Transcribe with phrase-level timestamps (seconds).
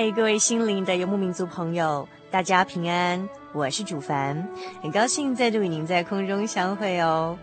[0.00, 4.48] 嗨，各位心灵的游牧民族朋友，大家平安，我是主凡，
[4.80, 7.36] 很高兴再度与您在空中相会哦。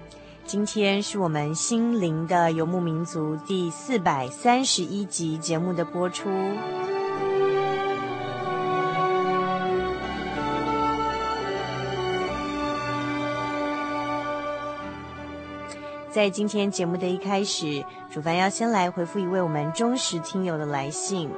[0.46, 6.30] 今天是我们心灵的游牧民族第四百三十一集节目的播出。
[16.10, 21.30] 在今天节目的一开始，主凡要先来回复一位我们忠实听友的来信。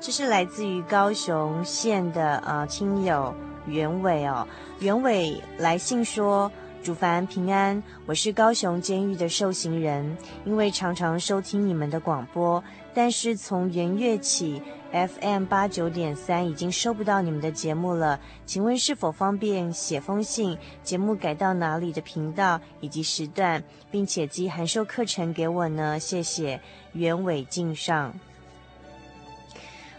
[0.00, 3.34] 这是来自于高雄县的呃亲友
[3.66, 4.46] 袁伟哦，
[4.78, 6.50] 袁伟来信说
[6.82, 12.62] ：“主凡平安，我是高雄监狱的受刑人，因为常常收听你们的广播，
[12.94, 25.98] 但是从元月起，FM 八九点三已经收不到你们的节目了，请问是否方便写封信，节目改到哪里的频道以及时段，并且寄函授课程给我呢？
[25.98, 26.60] 谢谢，
[26.92, 28.14] 袁伟敬上。”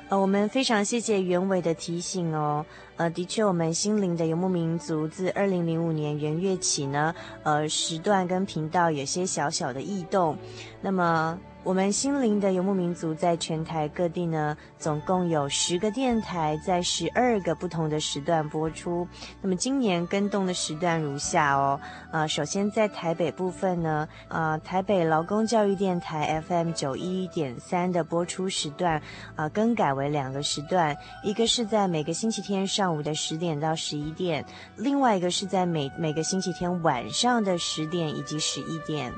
[0.10, 2.66] 呃，我们非常谢谢袁伟的提醒哦。
[2.98, 10.36] 呃，的确，我们心灵的游牧民族自二零零五年元月起呢，呃，时段跟频道有些小小的异动。
[10.82, 11.40] 那么。
[11.70, 19.08] 我们心灵的游牧民族在全台各地呢，总共有十个电台，在十二个不同的时段播出。
[19.40, 21.80] 那么今年更动的时段如下哦。
[22.12, 29.00] 呃，首先在台北部分呢，呃，台北劳工教育电台 FM 九一点三的播出时段，
[29.36, 34.44] 啊、更改为两个时段，一个是在每个星期天上午的十点到十一点，
[34.76, 39.14] 另外一个是在每每个星期天晚上的十点以及十一点。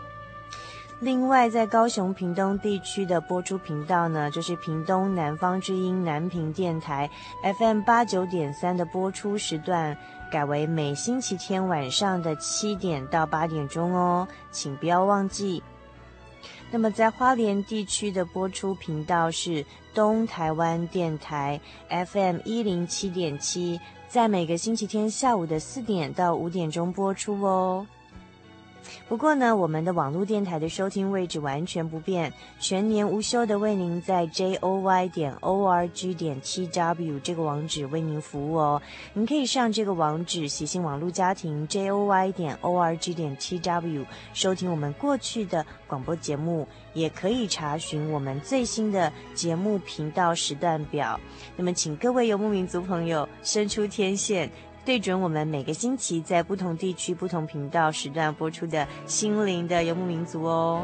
[1.02, 7.10] 另外，在高雄屏东地区的播出频道呢，就是屏东南方之音南屏电台
[7.58, 9.98] FM 八九点三的播出时段，
[10.32, 15.64] 改为每星期天晚上的七点到八点钟哦，请不要忘记。
[16.70, 27.88] 那么，在花莲地区的播出频道是东台湾电台 FM 一零七点七，在每个星期天下午的四点到五点钟播出哦。
[29.08, 38.82] 不过呢，我们的网络电台的收听位置完全不变，全年无休的为您在 joy 点 org 点 tw 这个网址为您服务哦。
[39.14, 51.20] 您可以上这个网址，喜信网络家庭 joy 点 org 点 tw 收听我们过去的广播节目，也可以查询我们最新的节目频道时段表。
[51.56, 54.50] 那么，请各位游牧民族朋友伸出天线。
[54.84, 60.84] 对准我们每个星期在不同地区、不同频道时段播出的心灵的游牧民族哦。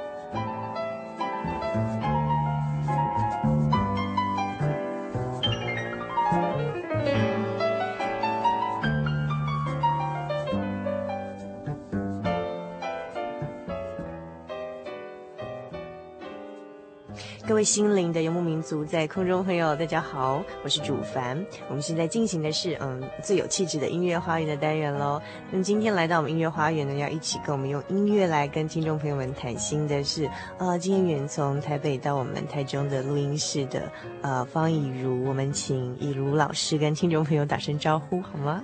[17.61, 21.37] 位心灵的游牧民族，在空中朋友，大家好，我是主凡。
[21.67, 25.21] 我们现在进行的是嗯最有气质的音乐花园的单元喽。
[25.51, 30.27] 那今天来到我们音乐花园呢，要一起跟我们用音乐来跟听众朋友们谈心的是，
[30.57, 33.91] 呃，今天远从台北到我们台中的录音室的
[34.23, 38.63] 呃方以如，我们请以如老师跟听众朋友打声招呼好吗？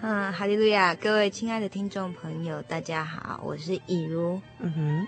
[0.00, 4.40] 嗯，哈利路亚，各位亲爱的听众朋友，大家好，我是以如。
[4.60, 5.06] 嗯哼，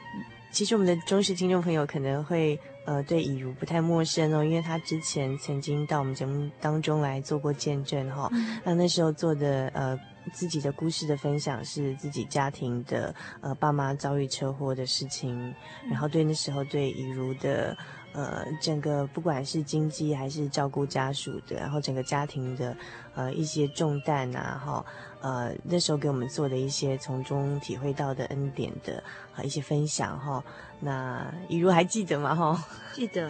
[0.53, 2.61] 其实我们的忠实听众朋友可能会。
[2.85, 8.31] 呃，对以如不太陌生哦，因为他之前曾经到我们节目当中来做过见证哈、哦。
[8.65, 9.99] 那、嗯、那时候做的呃
[10.33, 15.55] 自己的故事的分享是自己家庭的呃爸妈遭遇车祸的事情，
[15.91, 17.77] 然后对那时候对以如的
[18.13, 22.77] 呃整个不管是经济还是照顾家属的，然后整个家庭的
[23.15, 24.85] 呃一些重担啊哈。
[25.23, 29.05] 呃，那时候给我们做的一些从中体会到的恩典的
[29.37, 30.43] 呃一些分享哈，
[30.81, 32.35] 那以如还记得吗？
[32.35, 32.65] 哈，
[32.95, 33.29] 记得，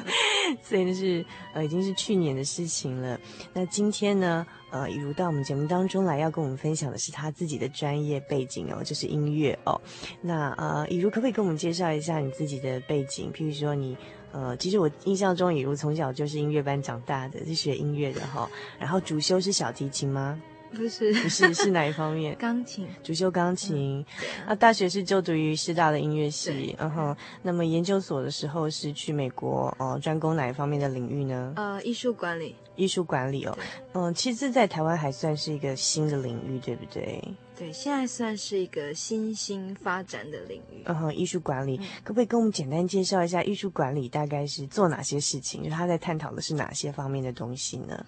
[0.62, 1.24] 所以那是
[1.54, 3.18] 呃已经是去年的事情了。
[3.54, 9.80] 那今天呢，呃，以如到我们节目当中来，要跟我们分享的是他自己的专业背景哦，就是音乐哦。
[10.20, 13.30] 那呃，以如可不可以跟我们介绍一下你自己的背景？
[13.32, 13.96] 譬如说你
[14.32, 20.40] 呃，其实我印象中以如从小就是音乐班长大的，是学音乐的哈，然后主修是小提琴吗？
[20.74, 22.34] 不是，不是，是哪一方面？
[22.40, 24.04] 钢琴，主修钢琴。
[24.46, 27.16] 那、嗯啊、大学是就读于师大的音乐系，嗯哼。
[27.42, 31.52] 那么研究所的时候是去美国哦，专攻哪一方面的领域呢？
[31.56, 32.56] 呃，艺术管理。
[32.74, 33.58] 艺术管理哦，
[33.92, 37.22] 嗯，其实，在台湾还算是一个新的领域，对不对？
[37.54, 40.82] 对，现在算是一个新兴发展的领域。
[40.86, 45.62] 嗯哼，艺术管理，可不可以跟我们简单介绍一下艺术管理大概是做哪些事情？
[45.62, 48.06] 就他在探讨的是哪些方面的东西呢？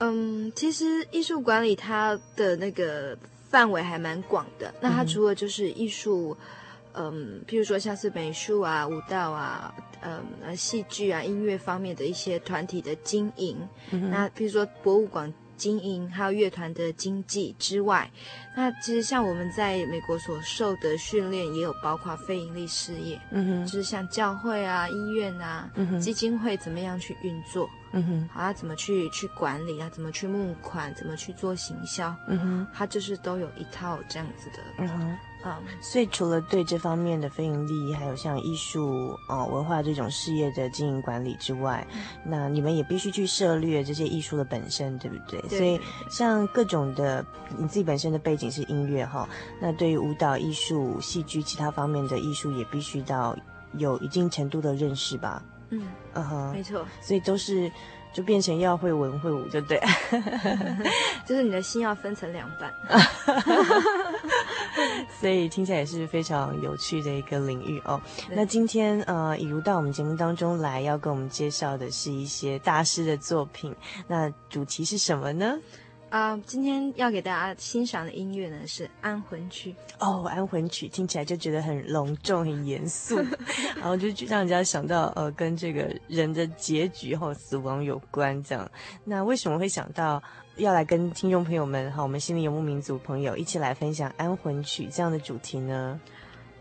[0.00, 3.16] 嗯，其实艺术管理它的那个
[3.48, 4.74] 范围还蛮广的。
[4.80, 6.36] 那它除了就是艺术，
[6.94, 13.56] 嗯，譬如说像是美术啊、舞蹈啊、嗯、戏剧啊、音乐方面的一些团体的经营，
[13.90, 18.10] 嗯、那譬如说博物馆经营，还有乐团的经济之外，
[18.56, 27.68] 那其实像我们在美国所受的训练，也有包括非盈利事业，嗯哼，就是像教会啊、医院啊、嗯、基金会怎么样去运作。
[27.92, 29.90] 嗯哼，好，他怎么去去管理啊？
[29.90, 30.94] 怎么去募款？
[30.94, 32.16] 怎么去做行销？
[32.26, 34.58] 嗯哼，他就是都有一套这样子的。
[34.78, 45.40] 嗯哼，嗯，所以除了对这方面的非盈利，还有像艺术哦、呃、文化这种事业的经营管理之外，嗯、那你们也必须去涉猎这些艺术的本身，对不对？
[45.48, 45.58] 对。
[45.58, 45.80] 所以
[46.10, 47.24] 像各种的，
[47.56, 49.28] 你自己本身的背景是音乐哈，
[49.60, 53.36] 那对于舞蹈艺术、戏剧其他方面的艺术，也必须到
[53.78, 55.42] 有一定程度的认识吧。
[55.70, 55.82] 嗯，
[56.14, 57.70] 嗯哼，没错，所以都是
[58.12, 59.80] 就变成要会文会武，就对，
[61.26, 62.72] 就是你的心要分成两半，
[65.20, 68.00] 所以听起来也是非常有趣的一个领域哦。
[68.30, 73.74] 那今天呃，以如到我们节目当中来，要跟我们介绍的是一些大师的作品，
[74.08, 75.56] 那主题是什么呢？
[76.10, 83.16] 啊，uh, 今天要给大家欣赏的音乐呢是安魂曲哦，安魂曲听起来就觉得很隆重、很严肃，
[83.78, 88.68] 然后就让人家想到呃，跟这个人的结局和死亡有关这样。
[89.04, 90.22] 那为什么会想到
[90.56, 96.00] 要来跟听众朋友们哈，我们心里游牧民族朋友一起来分享安魂曲这样的主题呢？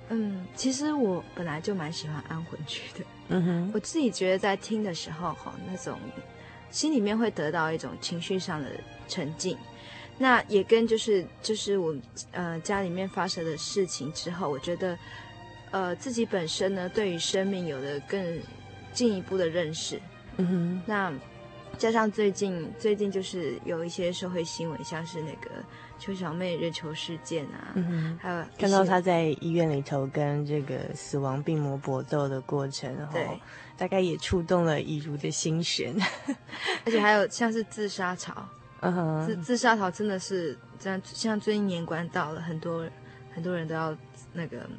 [0.09, 5.97] 嗯，其实我本来就蛮喜欢安魂曲的，嗯哼，我自己觉得在听的时候哈，那种
[6.71, 8.69] 心里面会得到一种情绪上的。
[9.11, 9.57] 沉静，
[10.19, 11.95] 那也跟就是就是我
[12.31, 14.95] 呃家里面发生的事情之后，我觉得
[15.71, 18.39] 呃自己本身呢对于生命有了更
[18.93, 19.99] 进一步的认识。
[20.37, 21.11] 嗯哼，那
[21.75, 25.49] 加上最近最近就是有一些社会新闻，像是那个
[25.97, 33.27] 邱小妹人球事件啊，嗯哼，还有看到她在医院里头跟这个死亡病魔搏斗的过程，对，
[33.79, 35.95] 大概也触动了以如的心弦，
[36.85, 38.35] 而且还有像是自杀潮。
[38.81, 42.85] 嗯哼，自自杀潮真的是这样，像最近年关到了，很多
[43.33, 43.95] 很多人都要
[44.33, 44.69] 那个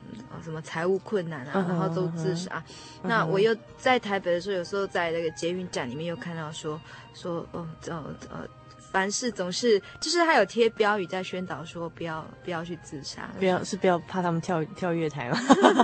[0.43, 2.51] 什么财务困难啊，uh huh, 然后都自杀。
[2.51, 3.09] Uh huh.
[3.09, 6.79] 那我又在台北的时候，有时候在那个捷运站里面又看到说
[7.15, 8.47] 说，哦，哦呃，
[8.91, 15.39] 凡事总是就是他有贴标语在宣导说不要不要去自杀，不要是不要怕他们跳跳月台吗？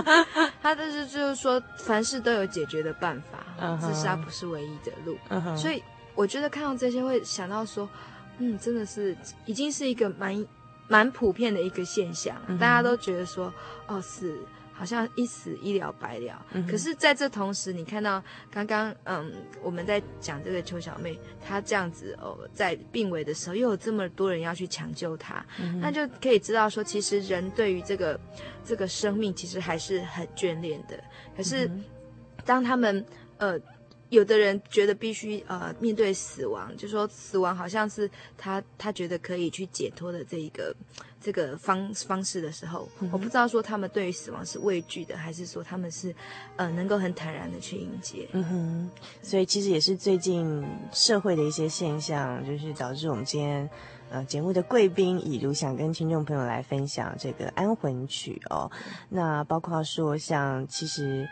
[0.61, 3.79] 他就是就是说凡事都有解决的办法，uh huh.
[3.79, 5.17] 自杀不是唯一的路。
[5.29, 5.55] Uh huh.
[5.55, 5.81] 所以
[6.15, 7.87] 我觉得看到这些会想到说，
[8.39, 10.45] 嗯，真的是已经是一个蛮
[10.87, 12.57] 蛮普遍的一个现象，uh.
[12.57, 13.53] 大家都觉得说，
[13.87, 14.37] 哦是。
[14.77, 28.19] 好像一死一了百了，嗯、可是在这同时，你看到刚刚嗯我们在讲这个邱小妹，她这样子哦，在病危的时候，又有这么多人要去抢救她，嗯、那就可以知道说，其实人对于这个
[28.63, 31.03] 这个生命，其实还是很眷恋的。
[31.35, 31.67] 可是
[32.45, 33.03] 当他们
[33.39, 33.59] 呃。
[34.09, 40.73] 有的人觉得必须呃面对死亡，就说死亡好像是他他觉得可以去解脱的这一个
[41.19, 46.13] 这个方方式的时候，嗯、我不知道说他们对于死亡是畏惧的，还是说他们是
[46.55, 48.27] 呃能够很坦然的去迎接。
[48.33, 53.69] 嗯哼，所以其实也是最近社会的一些现象，就是导致我们今天
[54.09, 58.71] 呃节目的贵宾以如想跟听众朋友来分享这个安魂曲哦。
[59.09, 61.27] 那包括说像其实。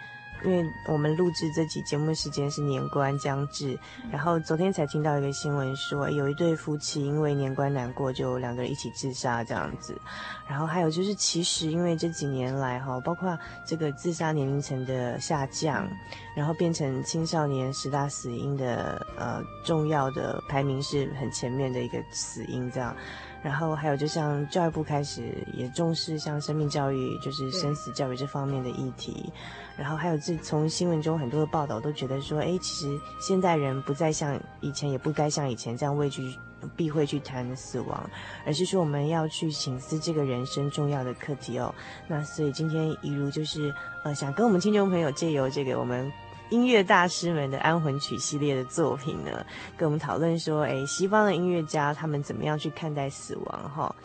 [0.45, 3.77] 因为我们录制这期节目的时间是年关将至，
[4.11, 9.99] 然后昨天才听到一个新闻说，有一对夫妻因为年关难过，就两个人一起自杀这样子。
[10.47, 13.35] 然后还有就是，其实因为这几年来哈，包括
[13.65, 15.89] 这个自杀年龄层的下降，
[16.35, 22.95] 然后变成青少年十大死因的呃重要的排名是很前面的一个死因这样。
[23.41, 25.21] 然后还有，就像教育部开始
[25.53, 29.31] 也重视像生命教育，就是生死教育这方面的议题。
[29.31, 36.37] 对然后还有，自从新闻中很多的报道都觉得说，哎，其实现代人不再像以前，也不该像以前这样畏惧、
[36.75, 38.09] 避讳去谈死亡，
[38.45, 41.73] 而是说我们要去省思这个人生重要的课题哦。
[42.07, 46.11] 那所以今天一如就是呃，想跟我们听众朋友借由这个我们。
[46.51, 49.43] 音乐大师们的安魂曲系列的作品呢，
[49.75, 53.71] 跟我们讨论说，诶，西方的音乐家他们怎么样去看待死亡？
[53.75, 53.95] 哈，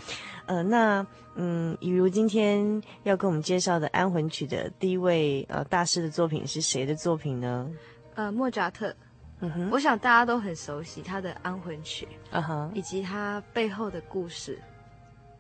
[0.51, 7.71] 呃，那嗯，比如今天要跟我们介绍的安魂曲的第一位呃大师的作品是谁的作品呢？
[8.17, 8.93] 呃，莫扎特。
[9.39, 14.61] 嗯哼，我想大家都很熟悉他的安魂曲，嗯哼，以及他背后的故事。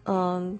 [0.04, 0.56] 嗯，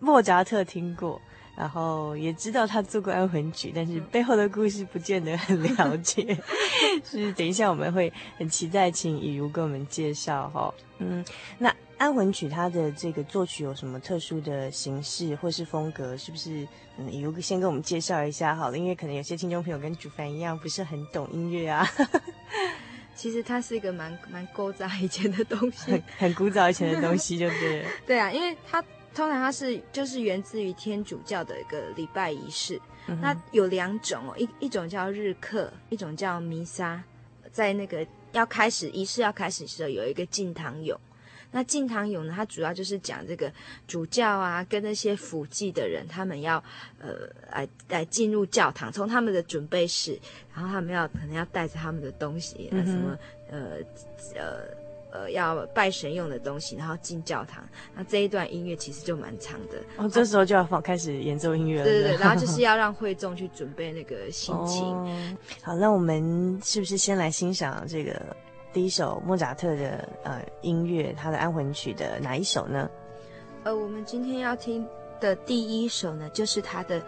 [0.00, 1.20] 莫扎特听过。
[1.56, 6.36] 然后也知道他做过安魂曲，但是背后的故事不见得很了解。
[7.04, 10.72] 是等一下我们会很期待，请雨如跟我们介绍哈。
[10.98, 11.24] 嗯，
[11.58, 16.16] 那安魂曲它的这个作曲有什么特殊的形式或是风格？
[16.16, 16.66] 是不是？
[16.96, 21.86] 嗯，以如先跟我们介绍一下好了，因为可能有些听众朋友跟主凡一样不是很懂音乐啊。
[23.14, 27.88] 其实它是一个蛮蛮古早以前的东西，很 很古早以前的东西，就对了。
[28.06, 28.82] 对啊，因为它。
[29.14, 37.02] 通常它是就是源自于天主教的一个礼拜仪式，嗯、哼那有两种哦，一一种叫日课，一种叫弥撒。
[37.50, 40.96] 在那个要开始仪式要开始的时候，有一个进堂咏。
[41.50, 43.52] 那敬堂咏呢，它主要就是讲这个
[43.86, 46.62] 主教啊，跟那些辅祭的人，他们要
[47.00, 50.18] 呃来来进入教堂，从他们的准备室，
[50.54, 53.18] 然后他们要可能要带着他们的东西，嗯、什么
[53.50, 53.58] 呃
[54.34, 54.88] 呃。
[55.10, 57.66] 呃，要拜神用的东西，然后进教堂。
[57.96, 59.78] 那这一段音乐其实就蛮长的。
[59.96, 61.84] 哦，这时候就要放开始演奏音乐了。
[61.84, 64.84] 对对对， 然后就是要让会众去准备那个心情。
[64.84, 65.36] 哦。
[65.62, 68.20] 好，那我们是不是先来欣赏这个
[68.72, 72.88] 第一首莫扎特的呃音乐，他的安魂曲的哪一首呢？
[73.64, 74.86] 呃，我们今天要听
[75.20, 77.02] 的第一首呢，就是他的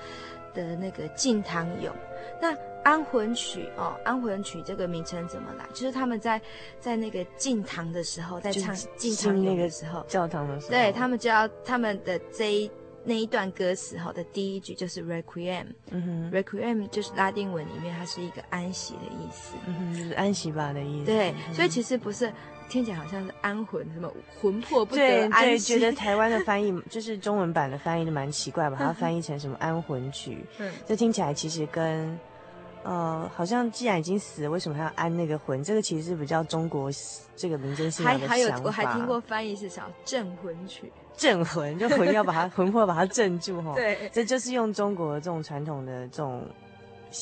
[0.53, 1.95] 的那个敬堂咏。
[2.41, 5.67] 那安魂曲哦，安魂曲这个名称怎么来？
[5.75, 6.41] 就是他们在
[6.81, 12.71] 在那个进堂的时候，在唱进堂那个时候，教堂的时候，对他们就要他们的这一
[13.05, 21.07] 那一段歌词哈的第一句就是 Requiem，嗯哼，Requiem 就是拉丁文里面它是一个安息的意思，嗯哼，就是安息吧的意思。
[21.07, 22.31] 对，嗯、所以其实不是
[22.69, 25.75] 听起来好像是安魂什么魂魄不得安息。
[25.75, 32.19] 对，觉得台湾的翻译就是中文版的翻译的蛮奇怪， 把它翻译成什么安魂曲，嗯，这听起来其实跟。
[32.83, 35.63] 呃，好像既然已经死了，为什么还要安那个魂？
[35.63, 36.91] 这个其实是比较中国
[37.37, 38.35] 这个民间信仰的想法。
[38.35, 43.75] 还还有，我还听过翻译是叫镇魂曲，镇魂就魂要把它魂魄把它镇住哈。
[43.77, 46.47] 对，这就是用中国这种传统的这种。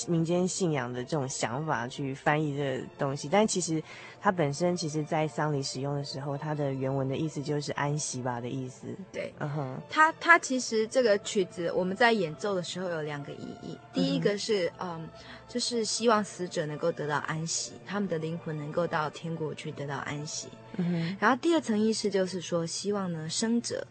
[0.06, 3.82] 民间信仰的这种想法去翻译这个东西，但其实
[4.20, 8.86] 它本身其实，在丧礼使用的时候，它的原文的意思就是安息吧的意思。
[9.12, 15.08] 对，嗯哼、uh，它、它其实这个曲子我们在演奏的时候有两个意义，第一个是嗯，嗯，
[15.48, 20.48] 就是希望死者能够得到安息，他们的灵魂能够到天国去得到安息。
[20.76, 23.86] 嗯哼，然后第二层意思就是说，希望呢生者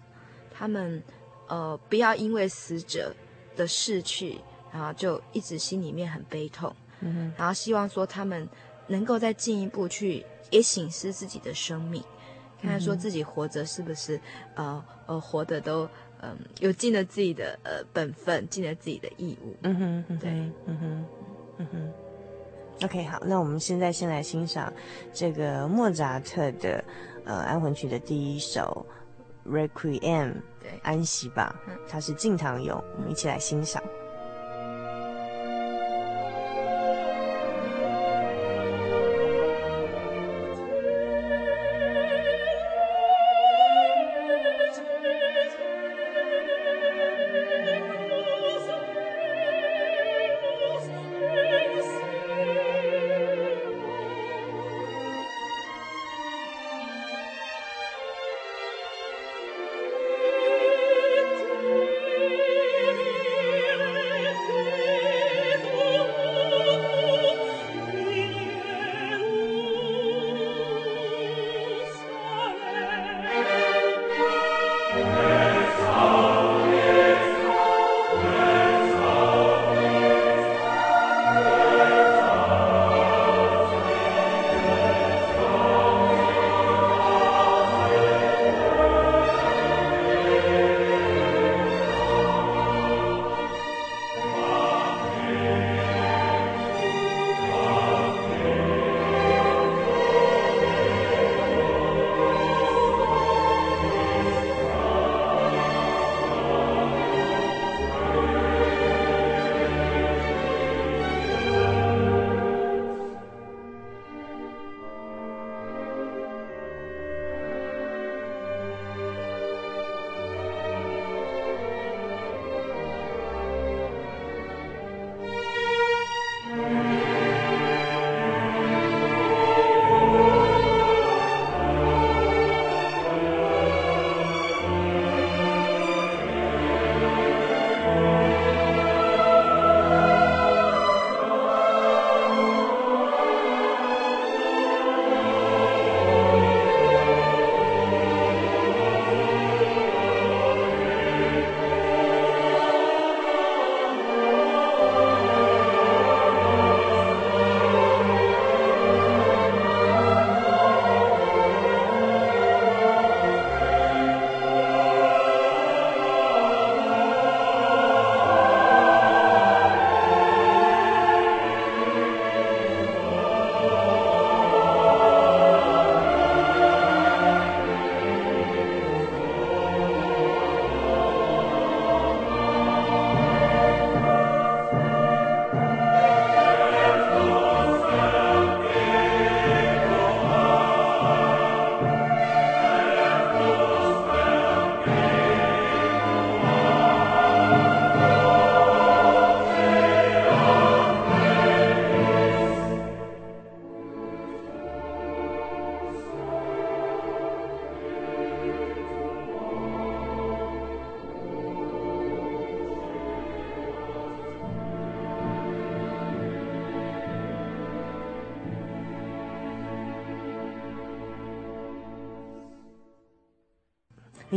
[0.53, 1.01] 他们
[1.47, 3.15] 呃不要因为死者
[3.55, 4.39] 的逝去。
[4.77, 8.47] 然后就一直心里面很悲痛，嗯哼，然后希望说他们
[8.85, 12.03] 能够再进一步去也醒思自己的生命，
[12.61, 14.21] 看看说自己活着是不是
[14.53, 15.85] 呃呃活的都
[16.21, 19.55] 嗯、呃、有尽了自己的呃本分，尽了自己的义务。
[19.63, 20.29] 嗯哼，嗯哼对，
[20.67, 21.05] 嗯哼，
[21.57, 21.93] 嗯哼。
[22.83, 24.71] OK，好，那我们现在先来欣赏
[25.11, 26.83] 这个莫扎特的
[27.25, 28.85] 呃安魂曲的第一首
[29.43, 31.55] Requiem，对，安息吧，
[31.89, 33.81] 它是敬堂咏，我们一起来欣赏。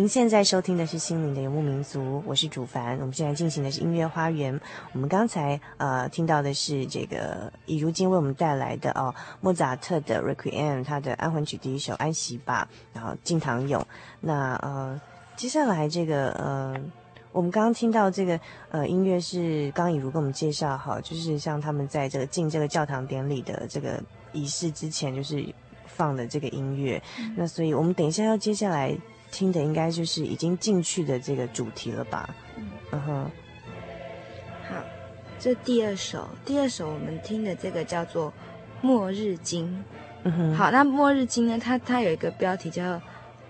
[0.01, 2.99] 您现在收听的是《心灵的游牧民族》，我是主凡。
[3.01, 4.59] 我们现在进行的是音乐花园。
[4.95, 13.87] 我们刚才呃听到的是这个以如今为我们带来的哦，莫扎特的《Requiem》，他的安魂曲第一首《安息吧》，然后敬堂咏。
[14.21, 14.99] 那呃
[15.37, 16.75] 接下来这个呃，
[17.31, 25.45] 我们刚刚听到这个呃音乐是刚以如跟我们介绍哈，就是像他们在这个进这个教堂典礼的这个仪式之前，就是
[25.85, 27.03] 放的这个音乐。
[27.19, 28.97] 嗯、那所以我们等一下要接下来。
[29.31, 32.29] 听的应该就是已经进去的这个主题了吧？
[32.91, 33.31] 嗯哼。
[34.69, 34.75] 好，
[35.39, 38.29] 这第二首，第二首我们听的这个叫做
[38.81, 39.67] 《末日经》。
[40.25, 40.55] 嗯哼。
[40.55, 41.59] 好，那《末日经》呢？
[41.59, 42.83] 它它有一个标题叫《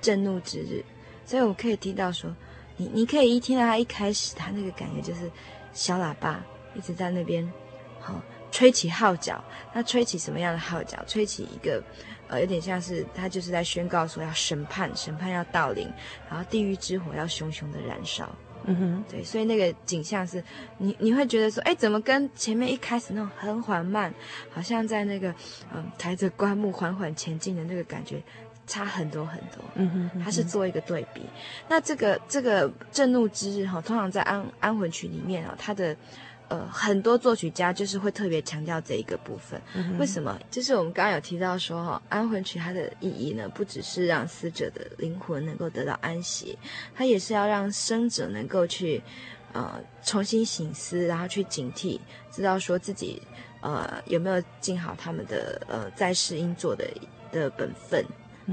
[0.01, 0.85] 震怒之日》，
[1.31, 2.31] 所以我可以听到说，
[2.77, 5.31] 你你可以一听到它一开始，它那个感觉就是
[5.73, 7.51] 小喇叭一直在那边，
[7.99, 8.21] 好
[8.53, 9.43] 吹起号角。
[9.73, 11.03] 那吹起什么样的号角？
[11.07, 11.83] 吹起一个。
[12.31, 15.87] 呃，有点像是他就是在宣告说要审判，审判要到临，
[16.31, 18.29] 然后地狱之火要熊熊的燃烧。
[18.65, 20.45] 嗯哼，对，所以那个景象是
[20.77, 24.15] 你你会觉得说，哎，怎么跟前面一开始那种很缓慢，
[24.51, 25.31] 好像在那个
[25.73, 28.23] 嗯、呃、抬着棺木缓缓前进的那个感觉
[28.67, 29.65] 差很多很多。
[29.77, 31.23] 嗯哼，嗯哼，它是做一个对比。
[31.69, 35.97] 那这个这个震怒之日哈，通常在安安魂曲里面啊，它的
[36.51, 39.63] 呃，很多作曲家就是会特别强调这一个部分。
[39.75, 40.37] 嗯、为什么？
[40.51, 46.59] 就是我们刚刚有提到说，哈，安魂曲它的意义呢，不只是让死者的灵魂能够得到安息，
[46.93, 49.01] 它也是要让生者能够去，
[49.53, 52.01] 呃，重新醒思，然后去警惕，
[52.33, 53.23] 知道说自己，
[53.61, 56.85] 呃，有没有尽好他们的呃在世应做的
[57.31, 58.05] 的本分。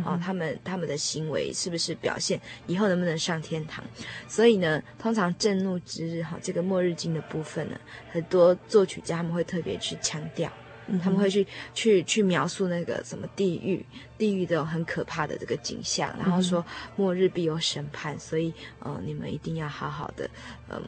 [0.05, 3.83] 哦，他们他们的行为是不是表现以后能不能上天堂？
[4.27, 7.79] 所以呢，通常震怒之日哈，这个末日经的部分呢，
[8.11, 10.51] 很多作曲家他们会特别去强调，
[10.87, 13.85] 嗯、他们会去去去描述那个什么地狱，
[14.17, 16.63] 地狱的很可怕的这个景象，然后说
[16.95, 20.29] 末日必有审判，所以呃，你们一定要好好的，
[20.69, 20.81] 嗯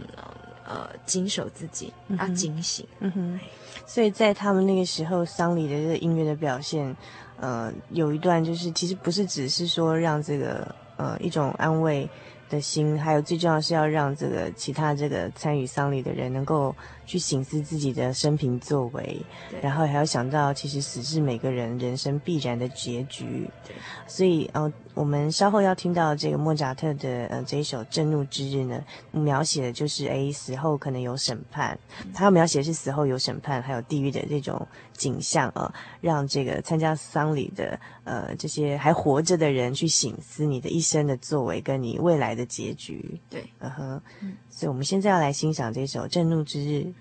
[0.65, 2.85] 呃，谨守自己，要警醒。
[2.99, 3.39] 嗯哼，
[3.87, 6.95] 所以在他们那个时候丧礼的这个音乐的表现。
[7.41, 12.09] 呃，有一段就是，其实不是只是说让这个呃一种安慰
[12.49, 16.75] 的心，还有最重要是要让这个其他这个参与丧礼的人能够
[17.09, 19.19] 去醒思自己的生平作为，
[19.63, 23.49] 然后还要想到其实死是每个人人生必然的结局。
[24.05, 31.75] 所以呃，我们稍后要听到这个莫扎特的呃这一首《震怒之日》呢，描写的就是哎死后可能有审判，
[32.13, 43.19] 他要描写的是死后有审判，还有地狱的这种景象啊，让这个参加丧礼的呃这些还活着的人去醒思你的一生的作为跟你未来的结局。
[43.29, 44.01] 对，嗯哼，
[44.59, 46.93] 所以我们现在要来欣赏这首《震怒之日》。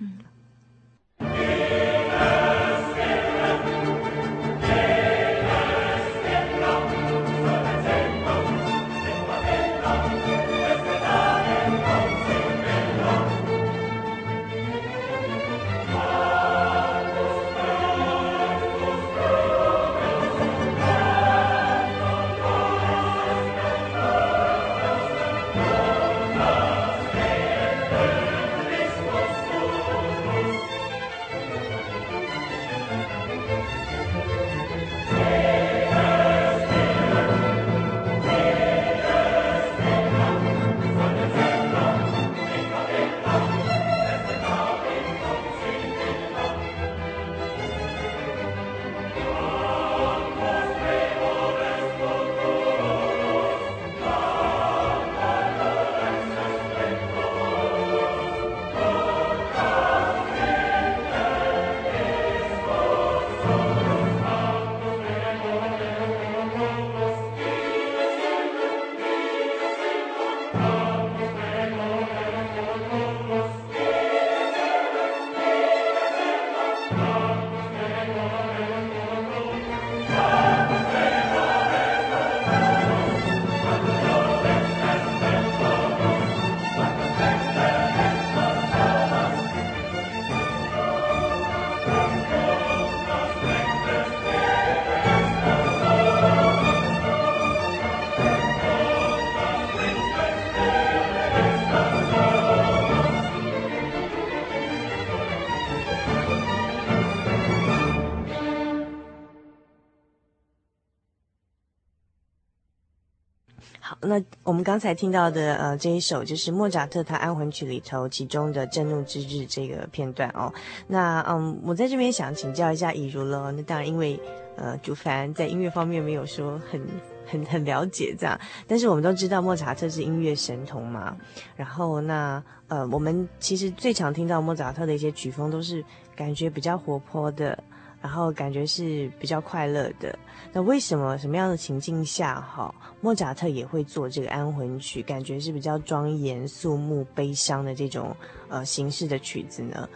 [114.59, 120.53] 们刚才听到的呃这一首就是莫扎特他安魂曲里头其中的震怒之日这个片段哦。
[120.89, 123.53] 那嗯，我在这边想请教一下以如了。
[123.53, 124.19] 那当然，因为
[124.57, 126.85] 呃主凡在音乐方面没有说很
[127.25, 131.17] 很很了解这样，但是我们都知道莫扎特是音乐神童嘛。
[131.55, 135.85] 然后那呃我们其实最常听到莫扎特的一些曲风都是
[136.17, 137.57] 感觉比较活泼的。
[138.01, 140.19] 然后感觉是比较快乐的。
[140.53, 145.03] 那为什么什么样的情境下，哈，莫扎特也会做这个安魂曲？
[145.03, 148.17] 感觉是比较庄严、肃穆、悲伤的这种
[148.49, 149.89] 呃形式的曲子呢？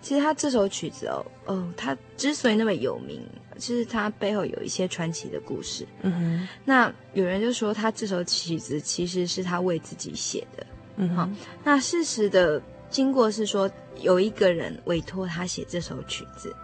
[0.00, 3.20] 其实他这首曲子哦，哦，他之所以那么有名，
[3.56, 5.84] 其实他背后有一些传奇的故事。
[6.02, 6.48] 嗯哼。
[6.64, 10.64] 那有人就说他这首曲子其实是他为自己写的。
[10.96, 11.16] 嗯哼。
[11.16, 11.28] 好，
[11.64, 13.68] 那事实的经过是说，
[14.00, 16.54] 有一个人委托他写这首曲子。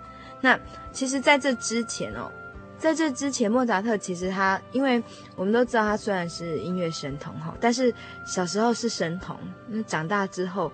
[0.43, 0.61] 那
[0.93, 2.31] 其实，在这之前哦，
[2.77, 5.03] 在这之前，莫扎特其实他，因为
[5.37, 7.95] 我们都知道他虽然是音乐神童哈，但是
[8.27, 10.71] 小时候是神童，那长大之后，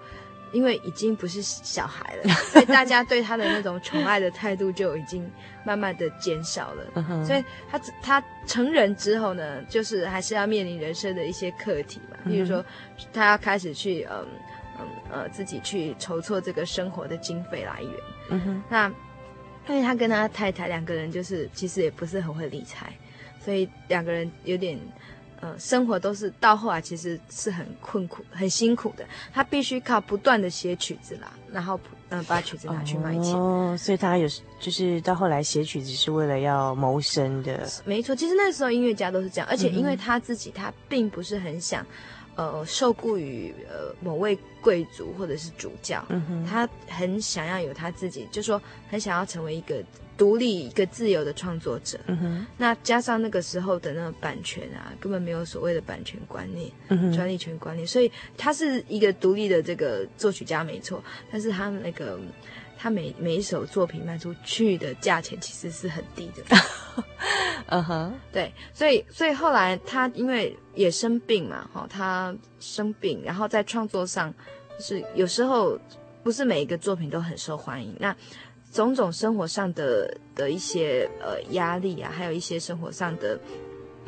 [0.50, 5.30] 因为已经不是小孩了， 所以大家对他的那种宠爱的态度就已经
[5.66, 6.82] 慢慢的减少了。
[7.26, 12.64] 所以他他成人之后呢，就是还是要面临人生的一些课题嘛，比如说
[13.12, 14.26] 他要开始去嗯
[14.80, 17.92] 嗯呃自己去筹措这个生活的经费来源。
[18.30, 18.90] 嗯哼，那。
[19.68, 22.92] 因为他跟他太太两个人就是其实也不是很会理财，
[23.44, 24.78] 所以两个人有点
[25.40, 29.04] 呃，生活都是到后来其实是很困苦、很辛苦的。
[29.32, 31.78] 他必须靠不断的写曲子啦，然后
[32.08, 33.34] 嗯、呃，把曲子拿去卖钱。
[33.34, 34.26] 哦，所以他有
[34.58, 37.68] 就是到后来写曲子是为了要谋生的。
[37.84, 41.86] 没错，其实那时候音乐家都是这样，而且因为他自己他并不是很想。
[42.38, 46.06] 呃，受雇于呃某位贵族或者是主教，
[46.48, 49.82] 他很想要有他自己，就说很想要成为一个
[50.16, 52.46] 独立、一个自由的创作者，嗯哼。
[52.56, 62.20] 那加上那个时候的那个版权啊，根本没有所谓的版权观念、嗯，专利权观念，所以他是一个独立的这个作曲家没错，但是他那个。
[62.78, 66.56] 他每每一首作品卖出去的价钱其实是很低的，
[67.66, 74.32] 嗯哼，对，所以所以后来他因为也生病嘛，哈，他生病，然后在创作上，
[74.78, 75.76] 就是有时候
[76.22, 78.14] 不是每一个作品都很受欢迎，那
[78.72, 83.38] 种种生活上的的一些呃压力啊，还有一些生活上的。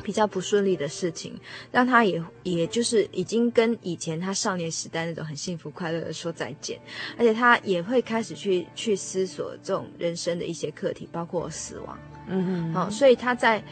[0.01, 1.39] 比较不顺利的事情，
[1.71, 6.79] 让他也也就是已经跟以前他少年时代那种很幸福快乐的说再见，
[7.17, 11.97] 而且他也会开始去去思索这种人生的一些课题，包括死亡。
[12.27, 13.63] 嗯嗯，好，所以他在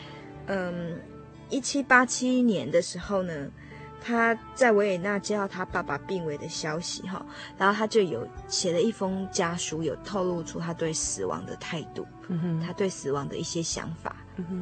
[0.48, 1.00] 嗯
[1.50, 3.50] 一七八七年的时候呢，
[4.02, 7.26] 他在维也纳接到他爸爸病危的消息，哈，
[7.58, 12.06] 然后他就有写了一封家书，有透露出他对死亡的态度，
[12.66, 14.16] 他对死亡的一些想法。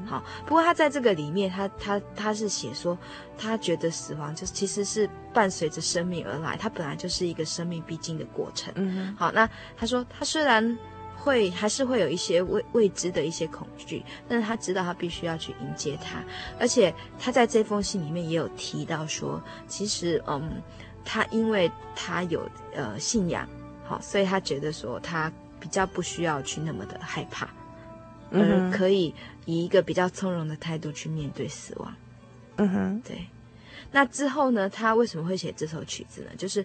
[0.06, 2.98] 好，不过他在这个里面，他他他是写说，
[3.38, 8.74] 他觉得死亡就是其实是伴随着生命而来，他本来就是一个生命必经的过程。
[8.76, 10.78] 嗯，好，那他说他虽然
[11.16, 16.24] 会还是会有一些未未知的一些恐惧，但是他知道他必须要去迎接他，
[16.60, 20.62] 而且他在这封信里面也有提到说，其实嗯，
[21.04, 23.48] 他因为他有呃信仰，
[23.86, 27.48] 好，所以他觉得说他比较不需要去那么的害怕。
[28.32, 29.14] 而可以
[29.46, 31.94] 以一个比较从容的态度去面对死亡。
[32.58, 33.26] 嗯哼，对。
[33.90, 34.70] 那之后呢？
[34.70, 36.28] 他为什么会写这首曲子呢？
[36.38, 36.64] 就是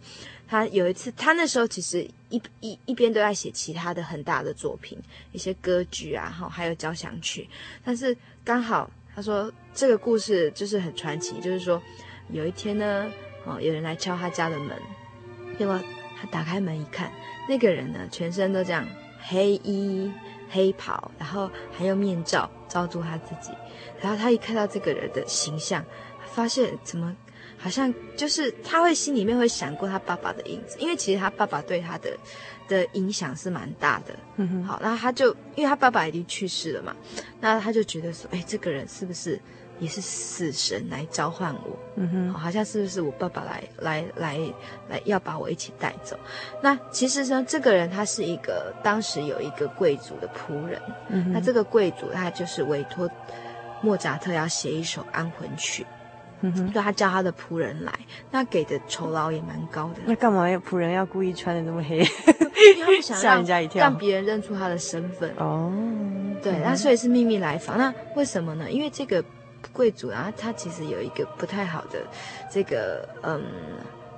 [0.48, 4.98] 他有一次，他那时候其实一一一边都在写其他的很大的作品，
[5.30, 7.48] 一些歌剧啊，哈，还有交响曲。
[7.84, 11.80] 但是刚好他说这个故事就是很传奇，就是说
[12.32, 13.08] 有一天呢，
[13.44, 14.76] 哦，有人来敲他家的门，
[15.56, 15.80] 结果
[16.20, 17.12] 他打开门一看，
[17.48, 18.84] 那个人呢，全身都这样
[19.20, 20.10] 黑衣。
[20.52, 23.50] 黑袍，然后还用面罩罩住他自己，
[24.00, 25.84] 然后他一看到这个人的形象，
[26.32, 27.16] 发现怎么
[27.56, 32.16] 好像就是他会心里面会闪过他爸爸的影子，因为其实他爸爸对他的
[32.68, 34.14] 的影响是蛮大的。
[34.36, 36.94] 嗯哼，好，那他就因为他爸爸已经去世了嘛，
[37.40, 39.40] 那他就觉得说，哎，这个人是不是？
[39.82, 44.38] 也是死神来召唤我，嗯哼，好像是不是我爸爸来来来
[44.88, 46.16] 来要把我一起带走？
[46.62, 53.10] 那其实呢，这个人他是一个当时有一个贵族的仆人，嗯哼，那这个贵族他就是委托
[53.80, 55.84] 莫扎特要写一首安魂曲，
[56.42, 57.92] 嗯哼，就他叫他的仆人来，
[58.30, 59.96] 那给的酬劳也蛮高的。
[60.04, 61.96] 那干嘛要仆人要故意穿的那么黑？
[61.98, 65.34] 因为他们想让 人家一跳，让别人认出他的身份。
[65.38, 65.72] 哦，
[66.40, 67.76] 对，那所以是秘密来访。
[67.76, 68.70] 那为什么呢？
[68.70, 69.24] 因为这个。
[69.72, 72.00] 贵族啊，他其实有一个不太好的
[72.50, 73.42] 这个嗯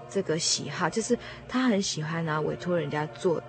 [0.08, 3.42] 这个喜好，就是他很喜欢啊委托人家做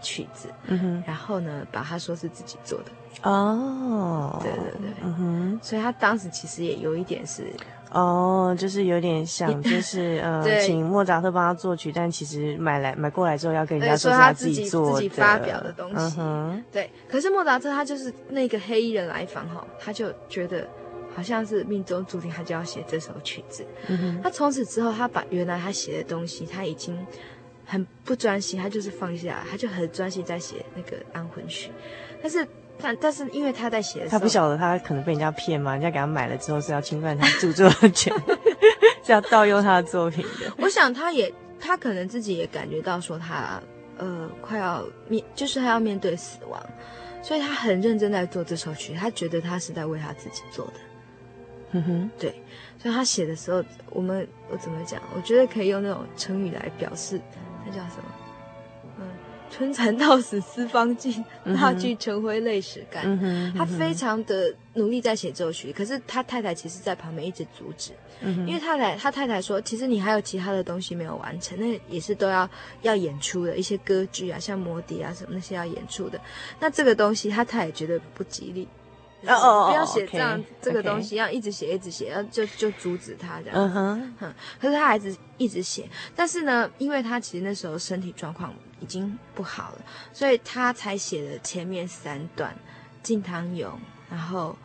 [0.00, 2.86] 曲子，嗯哼，然后呢把他说是自己做的。
[3.22, 7.44] 哦，对对对，嗯哼，所以他当时其实也有一点是
[7.90, 16.88] 哦，就是有点想 就是呃请莫扎特帮他作曲，但其实买来买过来之后要跟人家说是他自己做的自己发表的东西，嗯，对。
[17.10, 20.66] 可是莫扎特他就是那个黑衣人来访哈，他就觉得。
[21.20, 23.62] 好像是命中注定，他就要写这首曲子。
[24.22, 26.98] 他从此之后，他把原来他写的东西，他已经
[27.66, 31.70] 很不专心，他就是放下，他就很专心在写那个安魂曲。
[32.22, 32.48] 但是，
[32.80, 38.10] 但但是，因为他在写的时候，他不晓得他可能被人家骗嘛，人家给他买了之后是要侵犯他著作的权，
[39.04, 40.50] 是要盗用他的作品的。
[40.56, 41.30] 我想，他也
[41.60, 43.60] 他可能自己也感觉到说他
[43.98, 46.58] 呃快要面，就是他要面对死亡，
[47.22, 50.72] 所以他很认真在做这首曲，他觉得他是在为他自己做的。
[51.72, 52.30] 嗯哼，对，
[52.82, 55.00] 所以他写的时候，我们我怎么讲？
[55.14, 57.20] 我觉得可以用那种成语来表示，
[57.64, 58.04] 那叫什么？
[58.98, 59.06] 嗯，
[59.50, 63.04] 春蚕到死丝方尽， 蜡炬成灰泪始干。
[63.06, 67.92] 嗯哼，他非常的努力在写奏曲，可是他太太其实在旁边一直阻止。
[68.22, 72.50] 嗯哼，因为太太他太太说，其实你还有其他的东西没有完成，那也是都要
[72.82, 76.20] 要演出的一些歌剧啊，像魔笛啊什么那些要演出的。
[76.58, 78.66] 那这个东西他太太觉得不吉利。
[79.26, 83.56] 哦哦，不要写这样这个东西，要一直写一直写，要就就阻止他这样。
[83.56, 92.50] 嗯哼，哼，可是他还是一直写，但是呢，因为他其实那时候身体状况已经不好了，所以他才写了前面三段
[93.02, 93.66] 《敬唐俑》，
[94.10, 94.56] 然后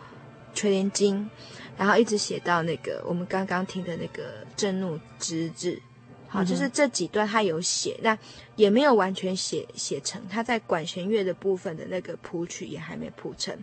[0.54, 1.30] 垂帘经，
[1.78, 5.82] 然后一直写到那个我们刚刚听的那个震怒之日。
[6.36, 8.18] 好，就是这几段他有写，那
[8.56, 10.22] 也没有完全写写成。
[10.28, 13.58] 他在管弦乐的部分的那个谱曲也还没谱成。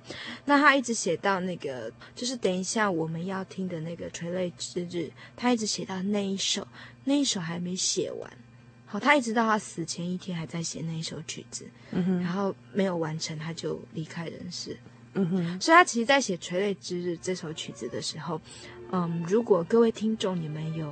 [0.45, 6.67] 那他一直写到那个，就是等一下我们要听的那个垂泪之日，他一直写到那一首，
[7.05, 8.31] 那一首还没写完。
[8.87, 14.77] 好，他一直到他死前一天还在写那一首曲子，嗯，然后没有完成，他就离开人世。
[15.15, 18.41] 嗯哼，所以他其实，在写垂泪之日这首曲子的时候，
[18.93, 20.87] 嗯，如果各位听众你们有。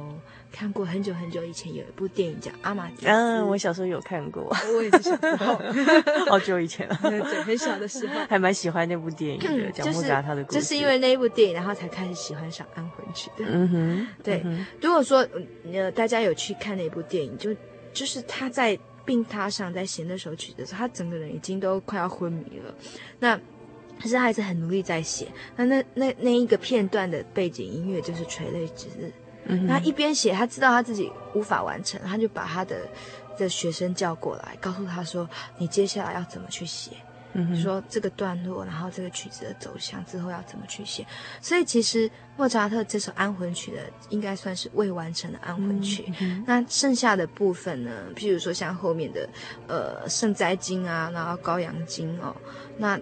[0.53, 5.61] 看过很久很久以前有一部电影叫《阿玛迪斯》，嗯，我小时候有看过，我也是小时候，
[6.27, 13.45] 好久以前了，对，很小的时候，还蛮喜欢那部电影的，嗯、讲莫扎他的故事，就是因为那一部电影，然后才开始喜欢上安魂曲的。
[13.47, 14.43] 嗯哼，对。
[14.45, 15.25] 嗯、如果说
[15.73, 17.55] 呃大家有去看那部电影，就
[17.93, 22.75] 就是他在病榻上在写那首曲的时候，他整个人已经都快要昏迷了。
[23.21, 23.39] 那
[24.01, 25.29] 可是他还是很努力在写。
[25.57, 29.13] 那那那那一个片段的背景音乐就是垂泪之日。
[29.47, 32.77] 嗯他一边写，他知道他自己无法完成，他就把他的
[33.39, 36.93] 的学生叫过来，告诉他说：“你接下来要怎么去写？
[37.33, 41.07] 嗯哼，说这个段落，然后这个曲子的走向之后要怎么去写？”
[41.41, 46.13] 所以其实莫扎特这首安魂曲的应该算是未完成的安魂曲。
[46.47, 47.91] 那剩下的部分呢？
[48.15, 49.29] 譬如说像后面的
[49.69, 52.37] 呃圣哉经啊，然后羔羊经哦，
[52.77, 53.01] 那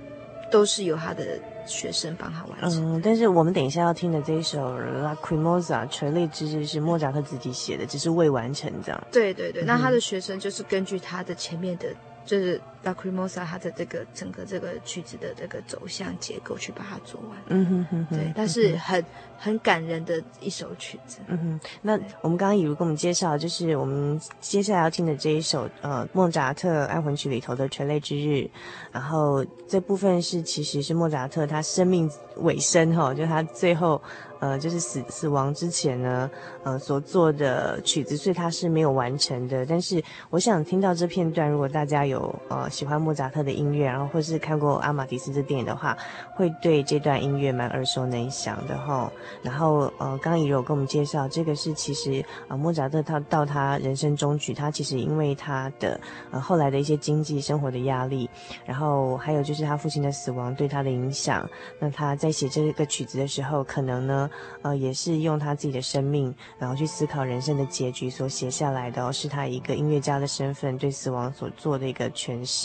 [0.50, 1.24] 都是由他的。
[1.68, 2.94] 学生帮他完成。
[2.94, 9.06] 嗯，但是我们等一下要听的这一首《Lacrimosa》垂泪之日是莫扎特自己写的，只是未完成这样。
[9.12, 11.88] 对对对，嗯、那他的学生就是根据他的前面的。
[12.24, 19.04] 就是《Lacrimosa》它的这个整个这个曲子的这个走向结构去把它做完，嗯哼哼，哼，对，但是很
[19.38, 21.60] 很感人的一首曲子，嗯哼。
[21.82, 28.44] 那我们刚刚以如跟我们介绍，就是我们接下来要听的这一首呃莫扎特安魂曲里头的《垂泪之日》，
[28.92, 34.00] 然后这部分是其实是莫扎特他生命尾声哈，就他最后。
[34.40, 36.30] 呃，就是死死亡之前呢，
[36.62, 39.66] 呃，所做的曲子，所以它是没有完成的。
[39.66, 45.96] 但是，我想听到这片段，如果大家有呃喜欢莫扎特的音乐，然后或是看过《阿玛迪斯》这电影的话，
[46.34, 49.10] 会对这段音乐蛮耳熟能详的哈。
[49.42, 56.00] 然后，呃，刚刚也有跟我们介绍，这个是其实呃莫扎特他到他人生终曲，他其实因为他的
[56.30, 58.28] 呃后来的一些经济生活的压力，
[58.64, 64.28] 然后还有就是他父亲的死亡对他的影响，那他在写这个曲子的时候，可能呢。
[64.62, 72.57] 呃，也是用他自己的生命，然后去思考人生的结局所写下来的哦，是他一个音乐家的身份对死亡所做的一个诠释。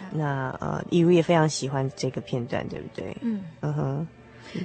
[0.00, 3.16] 嗯、那呃，一如也非常喜欢这个片段，对不对？
[3.22, 3.44] 嗯。
[3.60, 4.06] 嗯哼，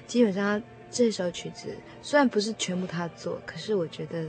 [0.08, 0.62] 基本上
[0.92, 4.26] 这首曲子虽然不是全部他做，可是我觉得